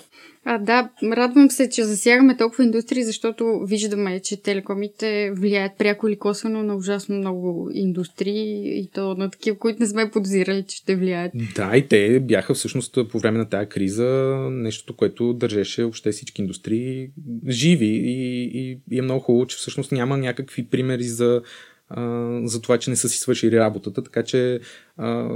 А, 0.46 0.58
да, 0.58 0.90
радвам 1.02 1.50
се, 1.50 1.70
че 1.70 1.84
засягаме 1.84 2.37
толкова 2.37 2.64
индустрии, 2.64 3.04
защото 3.04 3.60
виждаме, 3.66 4.20
че 4.20 4.42
телекомите 4.42 5.30
влияят 5.37 5.78
пряко 5.78 6.08
или 6.08 6.18
косвено 6.18 6.62
на 6.62 6.76
ужасно 6.76 7.16
много 7.16 7.70
индустрии 7.72 8.78
и 8.80 8.90
то 8.94 9.14
на 9.14 9.30
такива, 9.30 9.58
които 9.58 9.82
не 9.82 9.88
сме 9.88 10.10
подозирали, 10.10 10.64
че 10.68 10.76
ще 10.76 10.96
влияят. 10.96 11.32
Да, 11.54 11.76
и 11.76 11.88
те 11.88 12.20
бяха 12.20 12.54
всъщност 12.54 12.98
по 13.10 13.18
време 13.18 13.38
на 13.38 13.48
тази 13.48 13.68
криза 13.68 14.37
нещото, 14.50 14.96
което 14.96 15.32
държеше 15.32 15.82
въобще 15.82 16.10
всички 16.10 16.42
индустрии 16.42 17.10
живи 17.48 17.87
и, 17.87 18.44
и, 18.54 18.78
и 18.90 18.98
е 18.98 19.02
много 19.02 19.20
хубаво, 19.20 19.46
че 19.46 19.56
всъщност 19.56 19.92
няма 19.92 20.18
някакви 20.18 20.66
примери 20.66 21.04
за, 21.04 21.42
а, 21.88 22.40
за 22.44 22.62
това, 22.62 22.78
че 22.78 22.90
не 22.90 22.96
са 22.96 23.08
си 23.08 23.18
свършили 23.18 23.60
работата, 23.60 24.02
така 24.02 24.22
че 24.22 24.60
а, 24.96 25.28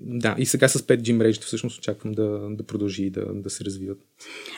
да, 0.00 0.34
и 0.38 0.46
сега 0.46 0.68
с 0.68 0.78
5G 0.78 1.12
мрежите 1.12 1.46
всъщност 1.46 1.78
очаквам 1.78 2.12
да, 2.12 2.48
да 2.50 2.62
продължи 2.66 3.02
и 3.02 3.10
да, 3.10 3.24
да 3.34 3.50
се 3.50 3.64
развиват. 3.64 3.98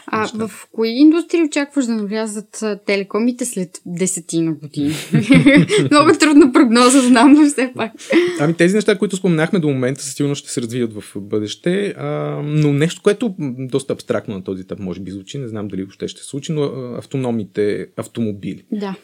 А 0.07 0.21
неща. 0.21 0.49
в 0.49 0.69
кои 0.73 0.89
индустрии 0.89 1.43
очакваш 1.43 1.87
да 1.87 1.93
навлязат 1.93 2.65
телекомите 2.87 3.45
след 3.45 3.81
десетина 3.87 4.53
години? 4.53 4.95
Много 5.91 6.19
трудна 6.19 6.53
прогноза, 6.53 7.01
знам, 7.01 7.33
но 7.33 7.47
все 7.47 7.73
пак. 7.77 7.93
Ами 8.41 8.55
тези 8.55 8.75
неща, 8.75 8.99
които 8.99 9.17
споменахме 9.17 9.59
до 9.59 9.69
момента, 9.69 10.03
със 10.03 10.15
сигурност 10.15 10.41
ще 10.41 10.51
се 10.51 10.63
развият 10.63 10.93
в 10.93 11.13
бъдеще, 11.17 11.95
а, 11.97 12.09
но 12.45 12.73
нещо, 12.73 13.03
което 13.03 13.35
доста 13.59 13.93
абстрактно 13.93 14.35
на 14.35 14.45
този 14.45 14.63
етап 14.63 14.79
може 14.79 15.01
би 15.01 15.11
звучи, 15.11 15.39
не 15.39 15.49
знам 15.49 15.69
дали 15.69 15.83
въобще 15.83 16.09
ще 16.09 16.21
се 16.21 16.29
случи, 16.29 16.53
но 16.53 16.63
автономните 16.99 17.87
автомобили. 17.97 18.65
Да. 18.73 18.97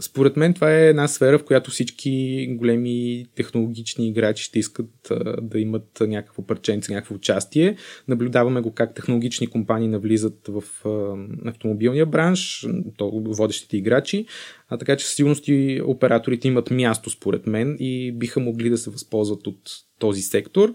Според 0.00 0.36
мен 0.36 0.54
това 0.54 0.74
е 0.74 0.88
една 0.88 1.08
сфера, 1.08 1.38
в 1.38 1.44
която 1.44 1.70
всички 1.70 2.46
големи 2.50 3.26
технологични 3.34 4.08
играчи 4.08 4.44
ще 4.44 4.58
искат 4.58 5.12
да 5.42 5.58
имат 5.60 6.00
някакво 6.00 6.46
парченце, 6.46 6.92
някакво 6.92 7.14
участие. 7.14 7.76
Наблюдаваме 8.08 8.60
го 8.60 8.74
как 8.74 8.94
технологични 8.94 9.46
компании 9.46 9.88
навлизат 9.88 10.48
в 10.48 10.62
автомобилния 11.44 12.06
бранш, 12.06 12.66
то 12.96 13.10
водещите 13.10 13.76
играчи, 13.76 14.26
а 14.68 14.78
така 14.78 14.96
че 14.96 15.06
със 15.06 15.14
сигурност 15.14 15.48
и 15.48 15.80
операторите 15.84 16.48
имат 16.48 16.70
място 16.70 17.10
според 17.10 17.46
мен 17.46 17.76
и 17.80 18.12
биха 18.12 18.40
могли 18.40 18.70
да 18.70 18.78
се 18.78 18.90
възползват 18.90 19.46
от 19.46 19.70
този 19.98 20.22
сектор. 20.22 20.74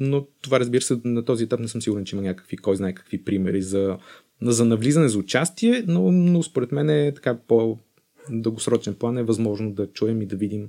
Но 0.00 0.26
това 0.42 0.60
разбира 0.60 0.82
се 0.82 1.00
на 1.04 1.24
този 1.24 1.44
етап 1.44 1.60
не 1.60 1.68
съм 1.68 1.82
сигурен, 1.82 2.04
че 2.04 2.16
има 2.16 2.22
някакви, 2.22 2.56
кой 2.56 2.76
знае 2.76 2.94
какви 2.94 3.24
примери 3.24 3.62
за 3.62 3.98
за 4.42 4.64
навлизане 4.64 5.08
за 5.08 5.18
участие, 5.18 5.84
но, 5.86 6.12
но 6.12 6.42
според 6.42 6.72
мен 6.72 6.90
е 6.90 7.12
така 7.14 7.38
по 7.48 7.78
дългосрочен 8.30 8.94
план 8.94 9.18
е 9.18 9.22
възможно 9.22 9.72
да 9.72 9.92
чуем 9.92 10.22
и 10.22 10.26
да 10.26 10.36
видим. 10.36 10.68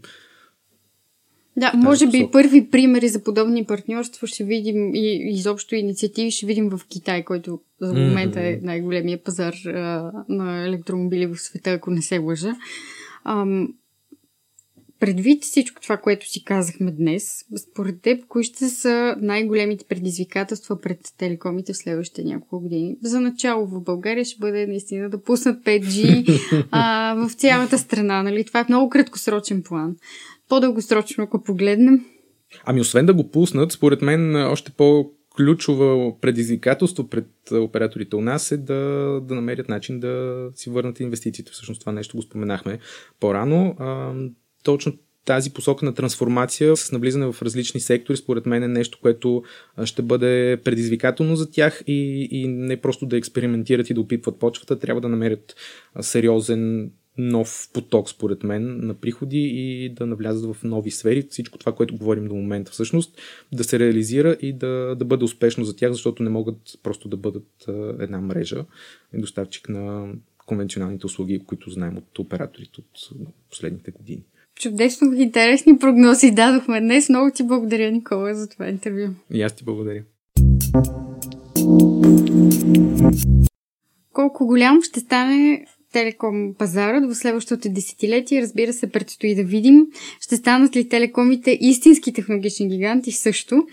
Да, 1.58 1.72
може 1.76 2.08
би 2.08 2.30
първи 2.32 2.70
примери 2.70 3.08
за 3.08 3.24
подобни 3.24 3.66
партньорства 3.66 4.28
ще 4.28 4.44
видим 4.44 4.96
и 4.96 5.32
изобщо 5.32 5.76
инициативи 5.76 6.32
ще 6.32 6.46
видим 6.46 6.70
в 6.70 6.82
Китай, 6.90 7.24
който 7.24 7.60
за 7.82 7.94
момента 7.94 8.42
е 8.42 8.60
най-големия 8.62 9.24
пазар 9.24 9.54
а, 9.66 10.12
на 10.30 10.66
електромобили 10.66 11.26
в 11.26 11.38
света, 11.38 11.72
ако 11.72 11.92
не 11.92 12.02
се 12.02 12.18
лъжа. 12.18 12.56
Ам, 13.26 13.74
Предвид 15.04 15.44
всичко 15.44 15.82
това, 15.82 15.98
което 15.98 16.30
си 16.30 16.44
казахме 16.44 16.92
днес, 16.92 17.46
според 17.58 18.02
теб, 18.02 18.26
кои 18.28 18.44
ще 18.44 18.70
са 18.70 19.16
най-големите 19.22 19.86
предизвикателства 19.86 20.82
пред 20.82 21.00
телекомите 21.18 21.74
в 21.74 21.78
следващите 21.78 22.24
няколко 22.24 22.60
години? 22.60 22.98
За 23.02 23.22
начало 23.22 23.66
в 23.66 23.82
България 23.82 24.26
ще 24.26 24.40
бъде 24.40 24.68
наистина 24.68 25.10
да 25.10 25.24
пуснат 25.24 25.64
5G 25.64 26.26
а, 26.72 27.14
в 27.28 27.34
цялата 27.34 27.78
страна. 27.78 28.24
Нали? 28.24 28.44
Това 28.44 28.60
е 28.60 28.66
много 28.70 28.90
краткосрочен 28.90 29.64
план. 29.64 29.96
По-дългосрочно, 30.50 31.24
ако 31.24 31.44
погледнем. 31.44 32.06
Ами 32.66 32.82
освен 32.82 33.06
да 33.06 33.14
го 33.14 33.32
пуснат, 33.32 33.72
според 33.72 34.02
мен 34.02 34.36
още 34.36 34.72
по- 34.72 35.12
ключово 35.36 36.18
предизвикателство 36.22 37.08
пред 37.08 37.28
операторите 37.52 38.16
у 38.16 38.22
нас 38.22 38.52
е 38.52 38.58
да, 38.58 38.74
да 39.24 39.36
намерят 39.36 39.70
начин 39.70 40.00
да 40.00 40.46
си 40.56 40.70
върнат 40.70 41.00
инвестициите. 41.00 41.52
Всъщност 41.52 41.80
това 41.80 41.92
нещо 41.92 42.18
го 42.18 42.24
споменахме 42.24 42.80
по-рано. 43.20 43.76
Точно 44.64 44.94
тази 45.26 45.54
посока 45.54 45.86
на 45.86 45.94
трансформация 45.94 46.78
с 46.78 46.92
навлизане 46.92 47.32
в 47.32 47.42
различни 47.42 47.80
сектори, 47.80 48.18
според 48.18 48.46
мен 48.46 48.64
е 48.64 48.68
нещо, 48.68 49.00
което 49.02 49.44
ще 49.86 50.02
бъде 50.02 50.58
предизвикателно 50.64 51.36
за 51.36 51.52
тях 51.52 51.84
и, 51.88 52.28
и 52.32 52.48
не 52.48 52.78
просто 52.78 53.06
да 53.06 53.18
експериментират 53.18 53.90
и 53.90 53.94
да 53.94 54.02
опитват 54.02 54.40
почвата, 54.40 54.80
трябва 54.80 55.02
да 55.02 55.10
намерят 55.10 55.56
сериозен 56.02 56.92
нов 57.18 57.70
поток, 57.74 58.10
според 58.10 58.44
мен, 58.44 58.88
на 58.88 58.94
приходи 58.94 59.40
и 59.40 59.90
да 59.90 60.06
навлязат 60.06 60.56
в 60.56 60.64
нови 60.64 60.92
сфери. 60.92 61.28
Всичко 61.30 61.58
това, 61.58 61.72
което 61.72 61.98
говорим 61.98 62.28
до 62.28 62.36
момента, 62.36 62.72
всъщност, 62.72 63.18
да 63.52 63.64
се 63.64 63.80
реализира 63.80 64.38
и 64.42 64.54
да, 64.54 64.96
да 65.00 65.06
бъде 65.06 65.24
успешно 65.24 65.66
за 65.66 65.76
тях, 65.76 65.92
защото 65.92 66.24
не 66.24 66.30
могат 66.30 66.58
просто 66.84 67.08
да 67.10 67.18
бъдат 67.18 67.66
една 68.00 68.22
мрежа 68.22 68.66
и 69.14 69.22
доставчик 69.22 69.70
на 69.70 70.14
конвенционалните 70.46 71.06
услуги, 71.06 71.40
които 71.40 71.70
знаем 71.70 71.98
от 71.98 72.20
операторите 72.20 72.82
от 72.82 73.10
последните 73.50 73.92
години. 73.92 74.24
Чудесно 74.60 75.14
интересни 75.14 75.80
прогнози 75.80 76.32
дадохме 76.32 76.82
днес. 76.82 77.10
Много 77.10 77.32
ти 77.36 77.44
благодаря, 77.44 77.92
Никола, 77.92 78.34
за 78.34 78.50
това 78.50 78.68
интервю. 78.68 79.14
И 79.34 79.42
аз 79.42 79.56
ти 79.56 79.64
благодаря. 79.64 80.04
Колко 84.14 84.46
голям 84.46 84.82
ще 84.82 85.00
стане 85.00 85.66
телеком 85.94 86.54
пазарът 86.58 87.10
в 87.10 87.16
следващото 87.16 87.70
десетилетие. 87.70 88.42
Разбира 88.42 88.74
се, 88.74 88.92
предстои 88.92 89.36
да 89.36 89.44
видим. 89.44 89.88
Ще 90.20 90.36
станат 90.36 90.76
ли 90.76 90.90
телекомите 90.90 91.58
истински 91.62 92.14
технологични 92.14 92.70
гиганти 92.70 93.12
също. 93.12 93.64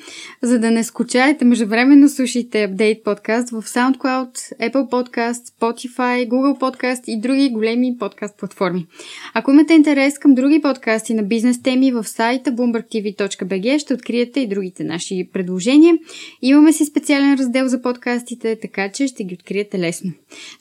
За 0.42 0.58
да 0.58 0.70
не 0.70 0.84
скучаете, 0.84 1.44
междувременно 1.44 2.08
слушайте 2.08 2.62
апдейт 2.62 3.04
подкаст 3.04 3.50
в 3.50 3.62
SoundCloud, 3.62 4.32
Apple 4.60 4.90
Podcast, 4.90 5.60
Spotify, 5.60 6.28
Google 6.28 6.60
Podcast 6.60 7.02
и 7.06 7.20
други 7.20 7.50
големи 7.50 7.96
подкаст 7.98 8.38
платформи. 8.38 8.86
Ако 9.34 9.50
имате 9.50 9.74
интерес 9.74 10.18
към 10.18 10.34
други 10.34 10.60
подкасти 10.62 11.14
на 11.14 11.22
бизнес 11.22 11.62
теми 11.62 11.92
в 11.92 12.04
сайта 12.04 12.52
bloombergtv.bg 12.52 13.78
ще 13.78 13.94
откриете 13.94 14.40
и 14.40 14.48
другите 14.48 14.84
наши 14.84 15.28
предложения. 15.32 15.94
Имаме 16.42 16.72
си 16.72 16.84
специален 16.84 17.34
раздел 17.34 17.68
за 17.68 17.82
подкастите, 17.82 18.58
така 18.62 18.92
че 18.92 19.06
ще 19.06 19.24
ги 19.24 19.34
откриете 19.34 19.78
лесно. 19.78 20.12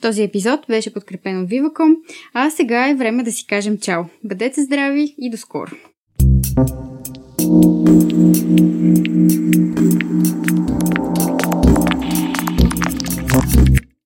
Този 0.02 0.24
епизод 0.24 0.60
беше 0.68 0.94
подкрепен 0.94 1.42
от 1.42 1.49
Viva.com, 1.50 1.96
а 2.34 2.50
сега 2.50 2.90
е 2.90 2.96
време 2.96 3.24
да 3.24 3.32
си 3.32 3.48
кажем 3.48 3.78
чао. 3.78 4.04
Бъдете 4.24 4.62
здрави 4.62 5.16
и 5.18 5.30
до 5.30 5.38
скоро! 5.38 5.72
thank 7.40 7.60
you 9.56 9.69